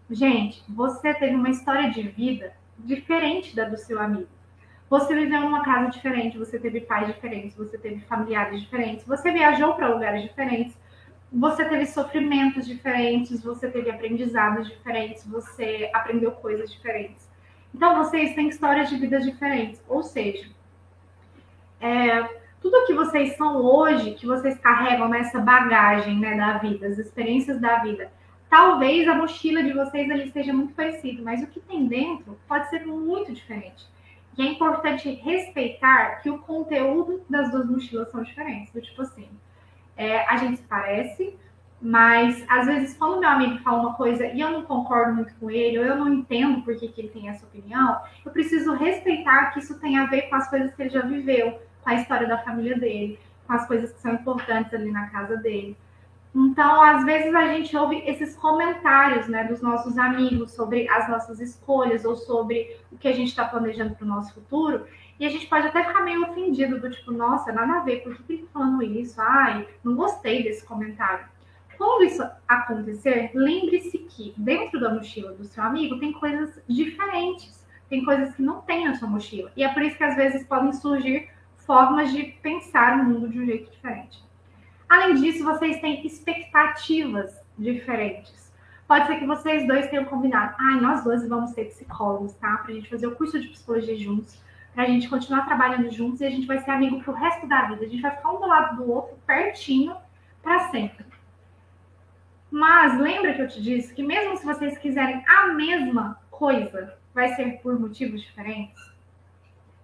[0.09, 4.27] Gente, você teve uma história de vida diferente da do seu amigo.
[4.87, 9.73] Você viveu numa casa diferente, você teve pais diferentes, você teve familiares diferentes, você viajou
[9.73, 10.77] para lugares diferentes,
[11.33, 17.27] você teve sofrimentos diferentes, você teve aprendizados diferentes, você aprendeu coisas diferentes.
[17.73, 19.83] Então, vocês têm histórias de vidas diferentes.
[19.89, 20.47] Ou seja,
[21.81, 22.23] é,
[22.61, 27.59] tudo que vocês são hoje, que vocês carregam nessa bagagem né, da vida, as experiências
[27.59, 28.09] da vida,
[28.55, 32.69] talvez a mochila de vocês ali seja muito parecida, mas o que tem dentro pode
[32.69, 33.85] ser muito diferente.
[34.37, 38.71] E é importante respeitar que o conteúdo das duas mochilas são diferentes.
[38.71, 39.27] Do tipo assim,
[39.97, 41.35] é, a gente se parece,
[41.81, 45.51] mas às vezes quando meu amigo fala uma coisa e eu não concordo muito com
[45.51, 49.51] ele, ou eu não entendo por que, que ele tem essa opinião, eu preciso respeitar
[49.51, 52.25] que isso tem a ver com as coisas que ele já viveu, com a história
[52.25, 55.75] da família dele, com as coisas que são importantes ali na casa dele.
[56.35, 61.39] Então, às vezes a gente ouve esses comentários, né, dos nossos amigos sobre as nossas
[61.39, 64.85] escolhas ou sobre o que a gente está planejando para o nosso futuro,
[65.17, 68.13] e a gente pode até ficar meio ofendido do tipo, nossa, nada a ver, por
[68.17, 69.15] que ele tá falando isso?
[69.21, 71.25] Ai, não gostei desse comentário.
[71.77, 78.03] Quando isso acontecer, lembre-se que dentro da mochila do seu amigo tem coisas diferentes, tem
[78.03, 79.53] coisas que não tem na sua mochila.
[79.55, 83.39] E é por isso que às vezes podem surgir formas de pensar o mundo de
[83.39, 84.25] um jeito diferente.
[84.87, 88.53] Além disso, vocês têm expectativas diferentes.
[88.87, 92.57] Pode ser que vocês dois tenham combinado, ai, ah, nós dois vamos ser psicólogos, tá?
[92.57, 94.39] Pra gente fazer o curso de psicologia juntos,
[94.75, 97.83] pra gente continuar trabalhando juntos e a gente vai ser amigo pro resto da vida.
[97.83, 99.95] A gente vai ficar um do lado do outro, pertinho,
[100.43, 101.05] para sempre.
[102.51, 107.33] Mas lembra que eu te disse que mesmo se vocês quiserem a mesma coisa, vai
[107.35, 108.93] ser por motivos diferentes?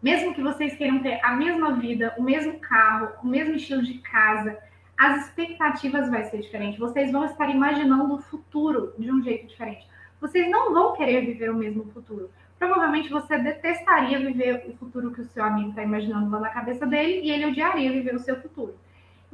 [0.01, 3.97] Mesmo que vocês queiram ter a mesma vida, o mesmo carro, o mesmo estilo de
[3.99, 4.57] casa,
[5.01, 6.79] as expectativas vai ser diferente.
[6.79, 9.87] Vocês vão estar imaginando o futuro de um jeito diferente.
[10.19, 12.29] Vocês não vão querer viver o mesmo futuro.
[12.59, 16.85] Provavelmente você detestaria viver o futuro que o seu amigo está imaginando lá na cabeça
[16.85, 18.75] dele e ele odiaria viver o seu futuro.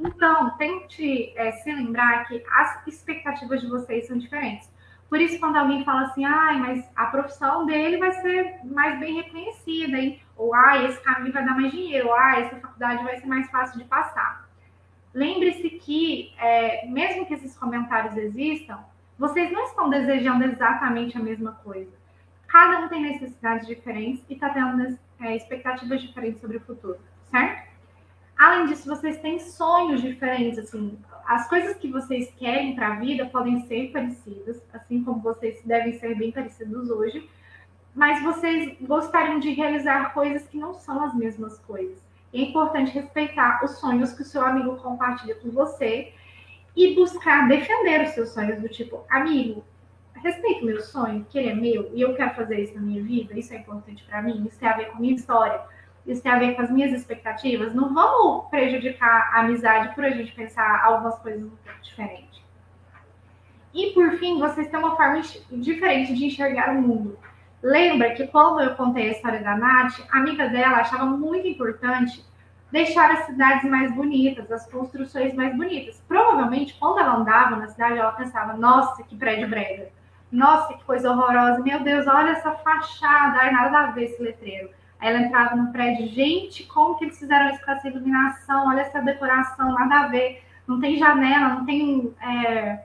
[0.00, 4.72] Então, tente é, se lembrar que as expectativas de vocês são diferentes.
[5.10, 9.16] Por isso, quando alguém fala assim, ai, mas a profissão dele vai ser mais bem
[9.16, 10.18] reconhecida, hein?
[10.34, 13.50] Ou, ai, esse caminho vai dar mais dinheiro, ou, ai, essa faculdade vai ser mais
[13.50, 14.47] fácil de passar.
[15.18, 18.78] Lembre-se que, é, mesmo que esses comentários existam,
[19.18, 21.90] vocês não estão desejando exatamente a mesma coisa.
[22.46, 26.98] Cada um tem necessidades diferentes e está tendo é, expectativas diferentes sobre o futuro,
[27.32, 27.66] certo?
[28.38, 33.26] Além disso, vocês têm sonhos diferentes, assim, as coisas que vocês querem para a vida
[33.26, 37.28] podem ser parecidas, assim como vocês devem ser bem parecidos hoje,
[37.92, 43.64] mas vocês gostariam de realizar coisas que não são as mesmas coisas é importante respeitar
[43.64, 46.12] os sonhos que o seu amigo compartilha com você
[46.76, 49.64] e buscar defender os seus sonhos do tipo, amigo,
[50.22, 53.02] respeito o meu sonho, que ele é meu e eu quero fazer isso na minha
[53.02, 55.60] vida, isso é importante para mim, isso tem a ver com a minha história,
[56.06, 57.74] isso tem a ver com as minhas expectativas.
[57.74, 62.42] Não vamos prejudicar a amizade por a gente pensar algumas coisas um pouco diferentes.
[63.74, 65.20] E por fim, vocês têm uma forma
[65.52, 67.18] diferente de enxergar o mundo.
[67.62, 72.24] Lembra que quando eu contei a história da Nath, a amiga dela achava muito importante
[72.70, 76.00] deixar as cidades mais bonitas, as construções mais bonitas.
[76.06, 79.88] Provavelmente, quando ela andava na cidade, ela pensava: nossa, que prédio brega.
[80.30, 81.60] Nossa, que coisa horrorosa.
[81.62, 83.38] Meu Deus, olha essa fachada.
[83.40, 84.70] Ai, nada a ver esse letreiro.
[85.00, 88.68] Aí ela entrava no prédio, gente, como que eles fizeram isso com essa iluminação?
[88.68, 90.42] Olha essa decoração, nada a ver.
[90.66, 92.84] Não tem janela, não tem, é,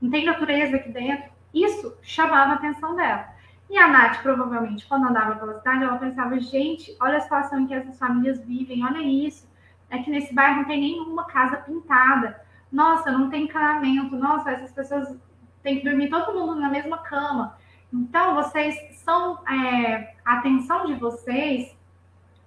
[0.00, 1.30] não tem natureza aqui dentro.
[1.52, 3.33] Isso chamava a atenção dela.
[3.74, 7.66] E a Nath, provavelmente, quando andava pela cidade, ela pensava, gente, olha a situação em
[7.66, 9.50] que essas famílias vivem, olha isso.
[9.90, 12.40] É que nesse bairro não tem nenhuma casa pintada.
[12.70, 14.14] Nossa, não tem encanamento.
[14.14, 15.18] Nossa, essas pessoas
[15.60, 17.58] têm que dormir todo mundo na mesma cama.
[17.92, 19.40] Então, vocês são.
[19.44, 21.76] É, a atenção de vocês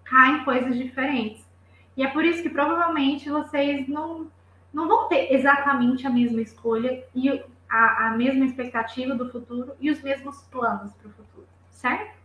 [0.06, 1.46] cai em coisas diferentes.
[1.98, 4.32] E é por isso que provavelmente vocês não,
[4.74, 7.04] não vão ter exatamente a mesma escolha.
[7.14, 12.18] E a, a mesma expectativa do futuro e os mesmos planos para o futuro, certo?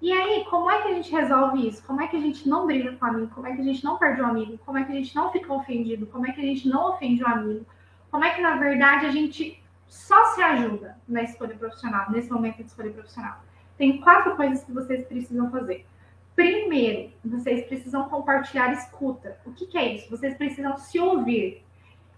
[0.00, 1.82] E aí, como é que a gente resolve isso?
[1.86, 3.34] Como é que a gente não briga com o amigo?
[3.34, 4.58] Como é que a gente não perde o amigo?
[4.58, 6.06] Como é que a gente não fica ofendido?
[6.06, 7.64] Como é que a gente não ofende o amigo?
[8.10, 12.56] Como é que, na verdade, a gente só se ajuda na escolha profissional, nesse momento
[12.56, 13.40] de escolha profissional?
[13.78, 15.86] Tem quatro coisas que vocês precisam fazer.
[16.36, 19.38] Primeiro, vocês precisam compartilhar escuta.
[19.46, 20.10] O que, que é isso?
[20.10, 21.64] Vocês precisam se ouvir.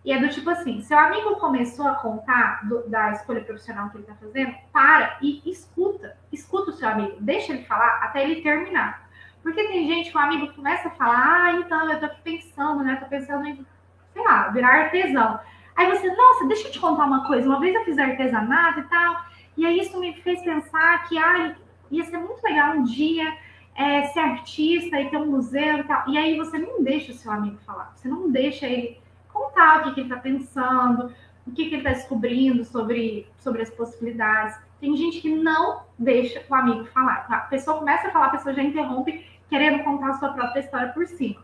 [0.06, 3.96] E é do tipo assim: seu amigo começou a contar do, da escolha profissional que
[3.96, 6.16] ele está fazendo, para e escuta.
[6.32, 9.10] Escuta o seu amigo, deixa ele falar até ele terminar.
[9.42, 12.84] Porque tem gente que o amigo começa a falar, ah, então eu tô aqui pensando,
[12.84, 12.96] né?
[12.96, 13.66] Tô pensando em,
[14.12, 15.40] sei lá, virar artesão.
[15.74, 17.48] Aí você, nossa, deixa eu te contar uma coisa.
[17.48, 19.24] Uma vez eu fiz artesanato e tal,
[19.56, 21.56] e aí isso me fez pensar que ah,
[21.90, 23.36] ia ser muito legal um dia
[23.74, 26.08] é, ser artista e ter um museu e tal.
[26.08, 29.04] E aí você não deixa o seu amigo falar, você não deixa ele
[29.36, 31.12] contar o que, que ele está pensando,
[31.46, 34.58] o que, que ele está descobrindo sobre, sobre as possibilidades.
[34.80, 37.26] Tem gente que não deixa o amigo falar.
[37.28, 40.88] A pessoa começa a falar, a pessoa já interrompe, querendo contar a sua própria história
[40.88, 41.42] por cima.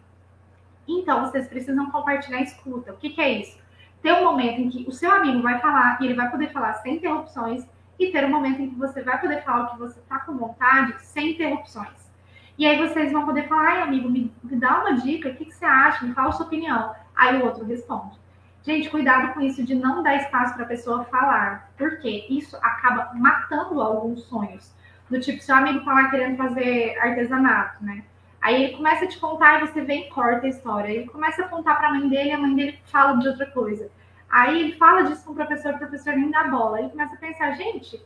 [0.87, 2.93] Então, vocês precisam compartilhar a escuta.
[2.93, 3.59] O que, que é isso?
[4.03, 6.75] Ter um momento em que o seu amigo vai falar e ele vai poder falar
[6.75, 7.65] sem interrupções,
[7.99, 10.37] e ter um momento em que você vai poder falar o que você está com
[10.37, 12.11] vontade, sem interrupções.
[12.59, 15.47] E aí vocês vão poder falar, ai, amigo, me, me dá uma dica, o que,
[15.47, 16.05] que você acha?
[16.05, 16.95] Me fala a sua opinião.
[17.15, 18.21] Aí o outro responde.
[18.63, 23.13] Gente, cuidado com isso de não dar espaço para a pessoa falar, porque isso acaba
[23.15, 24.73] matando alguns sonhos.
[25.11, 28.05] Do tipo, seu amigo tá lá querendo fazer artesanato, né?
[28.41, 30.89] Aí ele começa a te contar e você vem e corta a história.
[30.89, 33.91] Ele começa a contar para a mãe dele, a mãe dele fala de outra coisa.
[34.31, 36.81] Aí ele fala disso com o professor, o professor nem dá bola.
[36.81, 38.01] Ele começa a pensar, gente,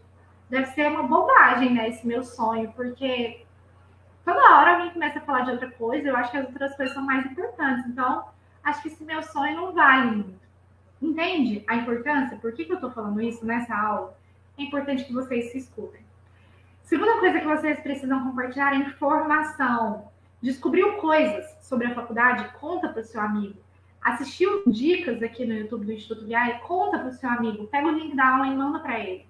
[0.50, 3.44] deve ser uma bobagem, né, esse meu sonho, porque
[4.24, 6.94] toda hora alguém começa a falar de outra coisa, eu acho que as outras coisas
[6.94, 7.86] são mais importantes.
[7.86, 8.24] Então,
[8.66, 10.46] acho que esse meu sonho não vale muito.
[11.00, 12.36] Entende a importância?
[12.36, 14.18] Por que, que eu estou falando isso nessa aula?
[14.58, 16.00] É importante que vocês se escutem.
[16.82, 20.08] Segunda coisa que vocês precisam compartilhar é informação.
[20.42, 22.50] Descobriu coisas sobre a faculdade?
[22.58, 23.56] Conta para o seu amigo.
[24.02, 26.60] Assistiu dicas aqui no YouTube do Instituto VI?
[26.66, 27.68] Conta para o seu amigo.
[27.68, 29.26] Pega o link da aula e manda para ele.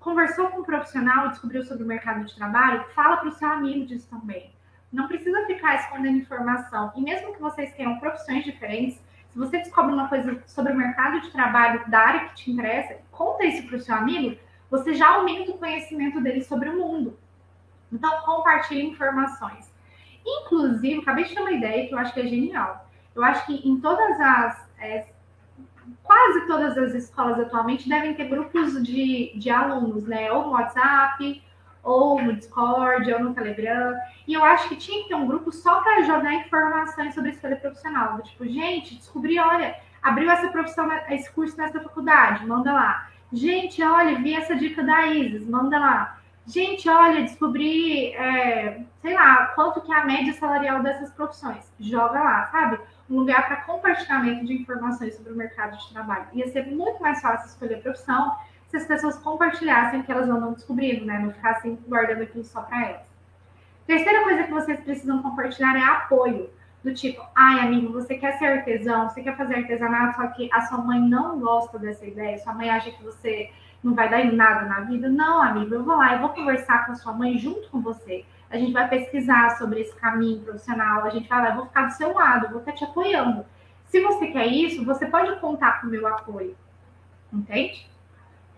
[0.00, 2.84] Conversou com um profissional e descobriu sobre o mercado de trabalho?
[2.94, 4.52] Fala para o seu amigo disso também.
[4.92, 6.92] Não precisa ficar escondendo informação.
[6.96, 9.00] E mesmo que vocês tenham profissões diferentes,
[9.32, 12.98] se você descobre uma coisa sobre o mercado de trabalho da área que te interessa,
[13.12, 14.36] conta isso para o seu amigo,
[14.68, 17.18] você já aumenta o conhecimento dele sobre o mundo.
[17.92, 19.70] Então, compartilhe informações.
[20.24, 22.88] Inclusive, acabei de ter uma ideia que eu acho que é genial.
[23.14, 24.70] Eu acho que em todas as.
[24.78, 25.06] É,
[26.02, 30.30] quase todas as escolas atualmente devem ter grupos de, de alunos, né?
[30.32, 31.42] Ou no WhatsApp,
[31.82, 33.94] ou no Discord, ou no Telegram.
[34.26, 37.56] E eu acho que tinha que ter um grupo só para jogar informações sobre escolha
[37.56, 38.20] profissional.
[38.22, 43.08] Tipo, gente, descobri, olha, abriu essa profissão, esse curso nessa faculdade, manda lá.
[43.32, 46.20] Gente, olha, vi essa dica da Isis, manda lá.
[46.46, 51.72] Gente, olha, descobri, é, sei lá, quanto que é a média salarial dessas profissões.
[51.78, 52.80] Joga lá, sabe?
[53.08, 56.26] Um lugar para compartilhamento de informações sobre o mercado de trabalho.
[56.32, 58.34] Ia ser muito mais fácil escolher profissão
[58.70, 61.18] se as pessoas compartilhassem o que elas andam descobrindo, né?
[61.18, 63.10] Não ficassem guardando aquilo só para elas.
[63.84, 66.48] Terceira coisa que vocês precisam compartilhar é apoio.
[66.82, 70.62] Do tipo, ai, amigo, você quer ser artesão, você quer fazer artesanato, só que a
[70.62, 73.50] sua mãe não gosta dessa ideia, sua mãe acha que você
[73.82, 75.08] não vai dar em nada na vida.
[75.08, 78.24] Não, amigo, eu vou lá, eu vou conversar com a sua mãe junto com você.
[78.48, 81.86] A gente vai pesquisar sobre esse caminho profissional, a gente vai lá, eu vou ficar
[81.86, 83.44] do seu lado, vou estar te apoiando.
[83.86, 86.56] Se você quer isso, você pode contar com o meu apoio.
[87.32, 87.90] Entende?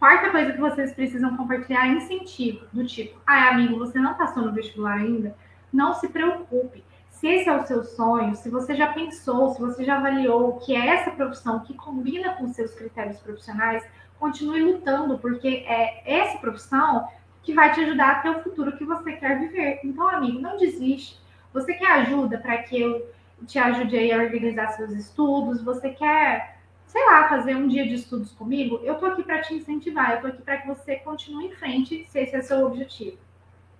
[0.02, 4.42] Quarta coisa que vocês precisam compartilhar é incentivo, do tipo, ah, amigo, você não passou
[4.42, 5.32] no vestibular ainda?
[5.72, 6.82] Não se preocupe.
[7.08, 10.74] Se esse é o seu sonho, se você já pensou, se você já avaliou que
[10.74, 13.86] é essa profissão que combina com seus critérios profissionais,
[14.18, 17.06] continue lutando, porque é essa profissão
[17.44, 19.78] que vai te ajudar a ter o futuro que você quer viver.
[19.84, 21.16] Então, amigo, não desiste.
[21.54, 23.08] Você quer ajuda para que eu
[23.46, 25.62] te ajude a organizar seus estudos?
[25.62, 26.60] Você quer
[26.92, 30.20] sei lá, fazer um dia de estudos comigo, eu tô aqui para te incentivar, eu
[30.20, 33.16] tô aqui para que você continue em frente, se esse é seu objetivo.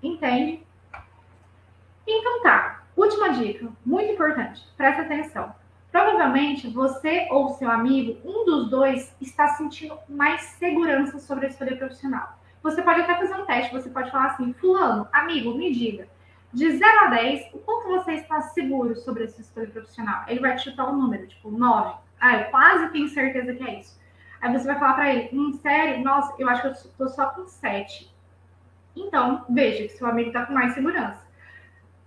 [0.03, 0.63] Entende?
[2.07, 5.55] Então tá, última dica, muito importante, presta atenção.
[5.91, 11.77] Provavelmente você ou seu amigo, um dos dois, está sentindo mais segurança sobre a escolha
[11.77, 12.39] profissional.
[12.63, 16.09] Você pode até fazer um teste, você pode falar assim, fulano, amigo, me diga,
[16.51, 20.25] de 0 a 10, o quanto você está seguro sobre essa escolha profissional?
[20.29, 23.81] Ele vai te chutar um número, tipo 9, ah, eu quase tenho certeza que é
[23.81, 24.01] isso.
[24.41, 26.05] Aí você vai falar para ele, hum, sério?
[26.05, 28.15] Nossa, eu acho que eu tô só com sete.
[28.95, 31.21] Então, veja que seu amigo tá com mais segurança.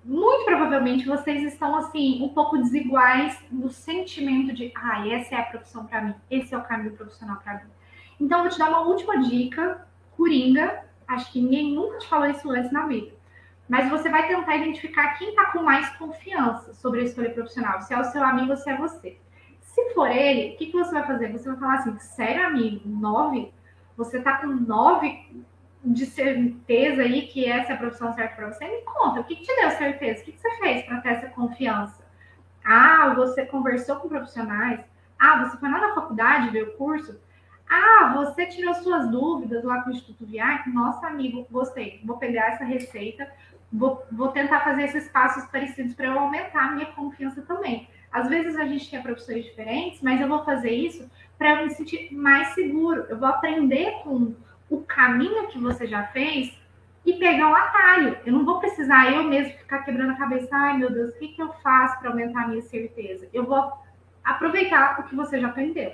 [0.05, 5.43] Muito provavelmente vocês estão assim, um pouco desiguais no sentimento de, ah, essa é a
[5.43, 7.69] profissão para mim, esse é o caminho profissional para mim.
[8.17, 9.85] Então, vou te dar uma última dica,
[10.15, 10.85] coringa.
[11.05, 13.11] Acho que ninguém nunca te falou isso antes na vida.
[13.67, 17.93] Mas você vai tentar identificar quem está com mais confiança sobre a escolha profissional, se
[17.93, 19.24] é o seu amigo ou se é você.
[19.95, 21.31] For ele, o que, que você vai fazer?
[21.31, 23.53] Você vai falar assim, sério, amigo, nove?
[23.95, 25.45] Você está com nove
[25.83, 28.67] de certeza aí que essa é a profissão certa para você?
[28.67, 30.21] Me conta, o que, que te deu certeza?
[30.21, 32.03] O que, que você fez para ter essa confiança?
[32.63, 34.81] Ah, você conversou com profissionais?
[35.17, 37.17] Ah, você foi lá na faculdade ver o curso?
[37.69, 40.67] Ah, você tirou suas dúvidas lá com o Instituto Viar?
[40.69, 42.01] Nossa, amigo, gostei.
[42.03, 43.31] Vou pegar essa receita,
[43.71, 47.87] vou, vou tentar fazer esses passos parecidos para eu aumentar a minha confiança também.
[48.15, 51.05] Às vezes a gente quer profissões diferentes, mas eu vou fazer isso
[51.37, 53.05] para me sentir mais seguro.
[53.09, 54.33] Eu vou aprender com
[54.69, 56.57] o caminho que você já fez
[57.05, 58.17] e pegar um atalho.
[58.25, 60.47] Eu não vou precisar eu mesmo ficar quebrando a cabeça.
[60.49, 63.27] Ai, meu Deus, o que, que eu faço para aumentar a minha certeza?
[63.33, 63.69] Eu vou
[64.23, 65.91] aproveitar o que você já aprendeu.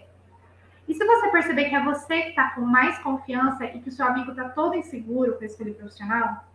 [0.88, 3.92] E se você perceber que é você que está com mais confiança e que o
[3.92, 6.46] seu amigo está todo inseguro com a escolha profissional,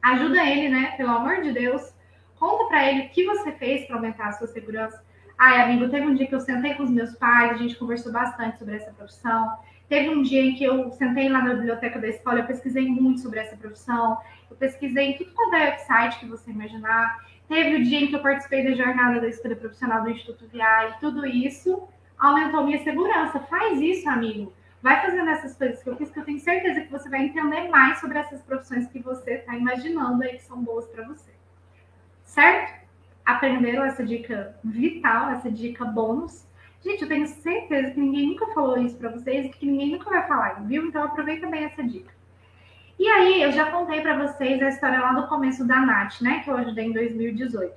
[0.00, 0.92] ajuda ele, né?
[0.96, 1.92] Pelo amor de Deus.
[2.38, 5.09] Conta para ele o que você fez para aumentar a sua segurança.
[5.42, 8.12] Ai, amigo, teve um dia que eu sentei com os meus pais, a gente conversou
[8.12, 9.56] bastante sobre essa profissão.
[9.88, 13.22] Teve um dia em que eu sentei lá na biblioteca da escola, eu pesquisei muito
[13.22, 14.18] sobre essa profissão,
[14.50, 17.24] eu pesquisei em tudo quanto é website que você imaginar.
[17.48, 20.90] Teve o dia em que eu participei da jornada da escolha profissional do Instituto VIA
[20.90, 21.88] e tudo isso
[22.18, 23.40] aumentou minha segurança.
[23.40, 24.52] Faz isso, amigo.
[24.82, 27.66] Vai fazendo essas coisas que eu fiz, que eu tenho certeza que você vai entender
[27.70, 31.30] mais sobre essas profissões que você está imaginando aí que são boas para você.
[32.26, 32.79] Certo?
[33.30, 36.44] Aprenderam essa dica vital, essa dica bônus?
[36.82, 40.10] Gente, eu tenho certeza que ninguém nunca falou isso para vocês e que ninguém nunca
[40.10, 40.86] vai falar, viu?
[40.86, 42.12] Então aproveita bem essa dica.
[42.98, 46.40] E aí, eu já contei para vocês a história lá do começo da Nath, né?
[46.40, 47.72] Que eu ajudei em 2018.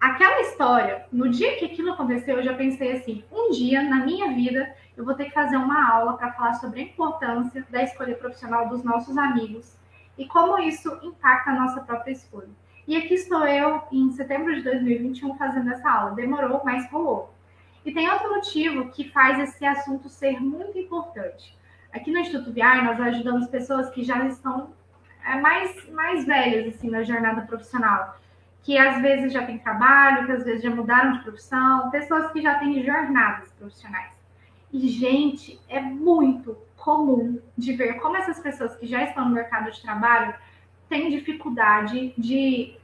[0.00, 4.32] Aquela história, no dia que aquilo aconteceu, eu já pensei assim: um dia na minha
[4.32, 8.14] vida eu vou ter que fazer uma aula para falar sobre a importância da escolha
[8.14, 9.76] profissional dos nossos amigos
[10.16, 12.50] e como isso impacta a nossa própria escolha.
[12.86, 16.14] E aqui estou eu, em setembro de 2021, fazendo essa aula.
[16.14, 17.32] Demorou, mas rolou.
[17.84, 21.56] E tem outro motivo que faz esse assunto ser muito importante.
[21.92, 24.70] Aqui no Instituto VR, nós ajudamos pessoas que já estão
[25.24, 28.18] é, mais, mais velhas assim, na jornada profissional,
[28.62, 32.42] que às vezes já têm trabalho, que às vezes já mudaram de profissão, pessoas que
[32.42, 34.12] já têm jornadas profissionais.
[34.72, 39.70] E, gente, é muito comum de ver como essas pessoas que já estão no mercado
[39.70, 40.34] de trabalho
[40.94, 42.76] têm dificuldade de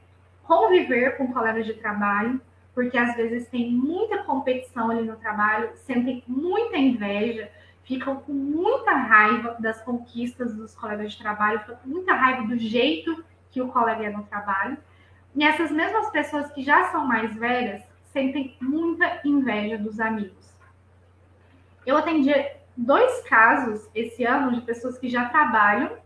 [0.43, 2.41] conviver com colegas de trabalho,
[2.75, 7.49] porque às vezes tem muita competição ali no trabalho, sentem muita inveja,
[7.85, 12.57] ficam com muita raiva das conquistas dos colegas de trabalho, ficam com muita raiva do
[12.57, 14.77] jeito que o colega é no trabalho.
[15.33, 17.81] E essas mesmas pessoas que já são mais velhas
[18.11, 20.53] sentem muita inveja dos amigos.
[21.85, 22.33] Eu atendi
[22.75, 26.00] dois casos esse ano de pessoas que já trabalham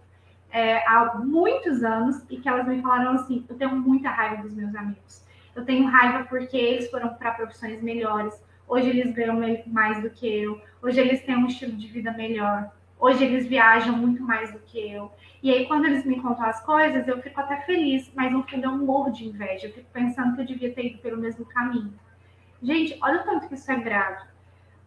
[0.56, 4.54] é, há muitos anos e que elas me falaram assim: eu tenho muita raiva dos
[4.54, 5.26] meus amigos
[5.56, 8.34] eu tenho raiva porque eles foram para profissões melhores.
[8.68, 10.62] Hoje eles ganham mais do que eu.
[10.82, 12.70] Hoje eles têm um estilo de vida melhor.
[13.00, 15.12] Hoje eles viajam muito mais do que eu.
[15.42, 18.66] E aí, quando eles me contam as coisas, eu fico até feliz, mas no fundo
[18.66, 19.68] eu morro de inveja.
[19.68, 21.94] Eu fico pensando que eu devia ter ido pelo mesmo caminho.
[22.62, 24.26] Gente, olha o tanto que isso é grave.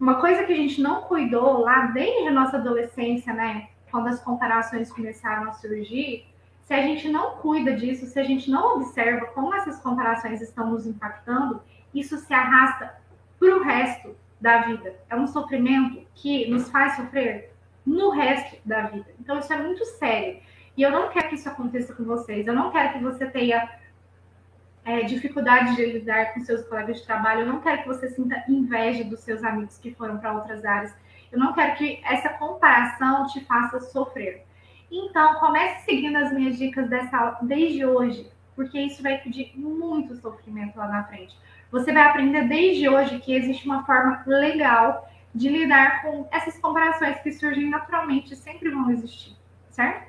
[0.00, 3.68] Uma coisa que a gente não cuidou lá desde a nossa adolescência, né?
[3.90, 6.26] Quando as comparações começaram a surgir,
[6.64, 10.70] se a gente não cuida disso, se a gente não observa como essas comparações estão
[10.70, 11.62] nos impactando,
[11.94, 12.94] isso se arrasta
[13.38, 14.94] para o resto da vida.
[15.08, 17.52] É um sofrimento que nos faz sofrer
[17.86, 19.06] no resto da vida.
[19.18, 20.40] Então, isso é muito sério.
[20.76, 22.46] E eu não quero que isso aconteça com vocês.
[22.46, 23.68] Eu não quero que você tenha
[24.84, 27.40] é, dificuldade de lidar com seus colegas de trabalho.
[27.40, 30.94] Eu não quero que você sinta inveja dos seus amigos que foram para outras áreas.
[31.30, 34.44] Eu não quero que essa comparação te faça sofrer.
[34.90, 40.16] Então, comece seguindo as minhas dicas dessa aula desde hoje, porque isso vai pedir muito
[40.16, 41.36] sofrimento lá na frente.
[41.70, 47.20] Você vai aprender desde hoje que existe uma forma legal de lidar com essas comparações
[47.20, 49.36] que surgem naturalmente, sempre vão existir,
[49.70, 50.08] certo?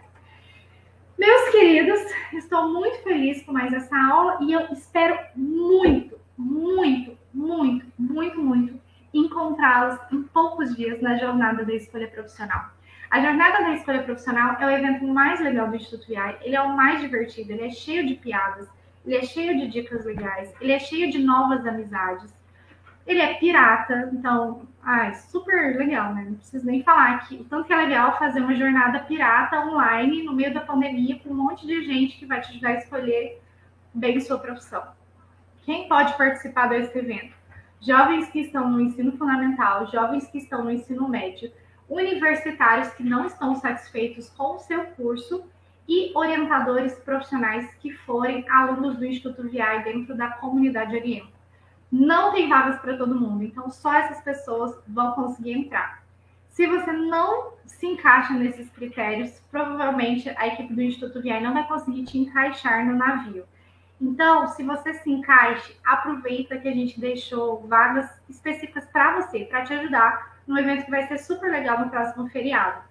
[1.18, 2.00] Meus queridos,
[2.32, 8.80] estou muito feliz com mais essa aula e eu espero muito, muito, muito, muito, muito
[9.14, 12.70] encontrá-los em poucos dias na jornada da escolha profissional.
[13.10, 16.38] A jornada da escolha profissional é o evento mais legal do Instituto VI.
[16.42, 18.68] Ele é o mais divertido, ele é cheio de piadas,
[19.04, 22.32] ele é cheio de dicas legais, ele é cheio de novas amizades.
[23.08, 26.26] Ele é pirata, então, ai, super legal, né?
[26.30, 27.38] Não preciso nem falar aqui.
[27.38, 31.32] O tanto que é legal fazer uma jornada pirata online no meio da pandemia com
[31.32, 33.42] um monte de gente que vai te ajudar a escolher
[33.92, 34.84] bem sua profissão.
[35.64, 37.39] Quem pode participar desse evento?
[37.82, 41.52] Jovens que estão no ensino fundamental, jovens que estão no ensino médio,
[41.88, 45.44] universitários que não estão satisfeitos com o seu curso
[45.88, 51.40] e orientadores profissionais que forem alunos do Instituto VI dentro da comunidade Orienta.
[51.92, 56.04] Não tem vagas para todo mundo, então só essas pessoas vão conseguir entrar.
[56.50, 61.68] Se você não se encaixa nesses critérios, provavelmente a equipe do Instituto VI não vai
[61.68, 63.46] conseguir te encaixar no navio.
[64.02, 69.66] Então, se você se encaixe, aproveita que a gente deixou vagas específicas para você, para
[69.66, 72.82] te ajudar no evento que vai ser super legal no próximo feriado.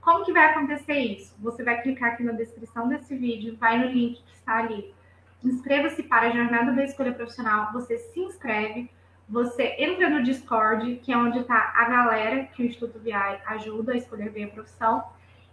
[0.00, 1.34] Como que vai acontecer isso?
[1.40, 4.94] Você vai clicar aqui na descrição desse vídeo, vai no link que está ali.
[5.42, 8.90] Inscreva-se para a Jornada da Escolha Profissional, você se inscreve,
[9.28, 13.12] você entra no Discord, que é onde está a galera que o Instituto VI
[13.46, 15.04] ajuda a escolher bem a profissão,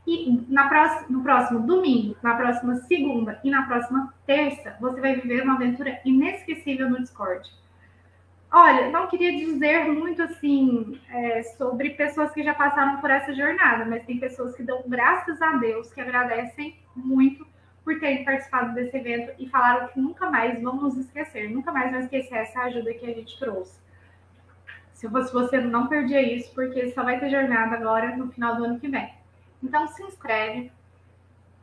[0.08, 5.16] e na próxima, no próximo domingo, na próxima segunda e na próxima terça, você vai
[5.16, 7.52] viver uma aventura inesquecível no Discord.
[8.50, 13.84] Olha, não queria dizer muito assim é, sobre pessoas que já passaram por essa jornada,
[13.84, 17.46] mas tem pessoas que dão graças a Deus, que agradecem muito
[17.84, 21.92] por terem participado desse evento e falaram que nunca mais vão nos esquecer, nunca mais
[21.92, 23.78] vão esquecer essa ajuda que a gente trouxe.
[24.94, 28.64] Se fosse você, não perdia isso, porque só vai ter jornada agora no final do
[28.64, 29.17] ano que vem.
[29.62, 30.72] Então se inscreve.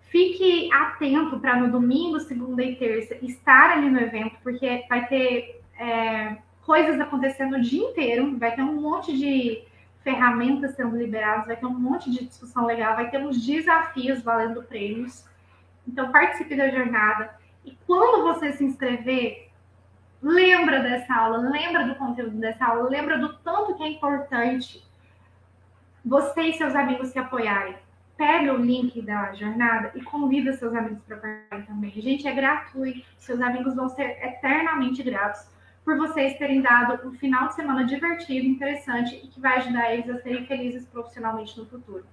[0.08, 5.60] Fique atento para no domingo, segunda e terça estar ali no evento, porque vai ter
[5.76, 9.64] é, coisas acontecendo o dia inteiro, vai ter um monte de
[10.04, 14.62] ferramentas sendo liberadas, vai ter um monte de discussão legal, vai ter uns desafios valendo
[14.62, 15.24] prêmios.
[15.88, 17.34] Então participe da jornada.
[17.64, 19.50] E quando você se inscrever,
[20.22, 24.84] lembra dessa aula, lembra do conteúdo dessa aula, lembra do tanto que é importante
[26.04, 27.76] você e seus amigos se apoiarem
[28.16, 31.90] pega o link da jornada e convida seus amigos para participar também.
[31.90, 33.04] Gente, é gratuito.
[33.18, 35.46] Seus amigos vão ser eternamente gratos
[35.84, 40.08] por vocês terem dado um final de semana divertido, interessante e que vai ajudar eles
[40.08, 42.04] a serem felizes profissionalmente no futuro.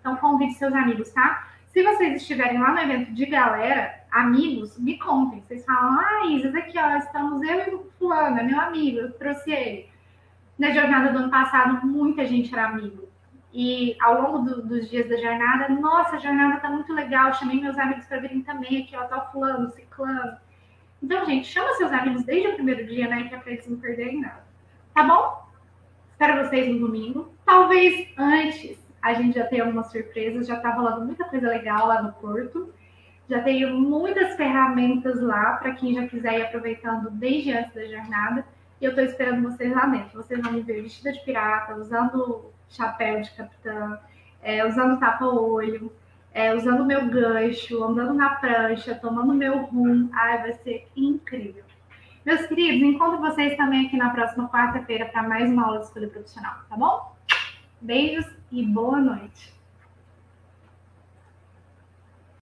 [0.00, 1.48] Então, convide seus amigos, tá?
[1.68, 5.40] Se vocês estiverem lá no evento de galera, amigos, me contem.
[5.40, 9.12] Vocês falam, ah, Isis, aqui, ó, estamos eu e o fulano, é meu amigo, eu
[9.14, 9.88] trouxe ele.
[10.58, 13.08] Na jornada do ano passado, muita gente era amigo.
[13.56, 17.32] E ao longo do, dos dias da jornada, nossa, a jornada tá muito legal.
[17.34, 20.36] Chamei meus amigos para virem também aqui, ó, tá fulano, ciclano.
[21.00, 23.28] Então, gente, chama seus amigos desde o primeiro dia, né?
[23.28, 24.42] Que é para eles não perderem nada.
[24.92, 25.48] Tá bom?
[26.10, 27.32] Espero vocês no domingo.
[27.44, 30.48] Talvez antes a gente já tenha algumas surpresas.
[30.48, 32.74] Já tá rolando muita coisa legal lá no Porto.
[33.30, 38.44] Já tenho muitas ferramentas lá para quem já quiser ir aproveitando desde antes da jornada.
[38.80, 40.20] E eu tô esperando vocês lá dentro.
[40.20, 43.98] Vocês vão me ver vestida de pirata, usando chapéu de capitã,
[44.42, 45.92] é, usando tapa-olho,
[46.32, 50.08] é, usando meu gancho, andando na prancha, tomando meu rum.
[50.12, 51.64] Ai, vai ser incrível.
[52.26, 56.08] Meus queridos, encontro vocês também aqui na próxima quarta-feira para mais uma aula de escolha
[56.08, 57.14] profissional, tá bom?
[57.80, 59.53] Beijos e boa noite.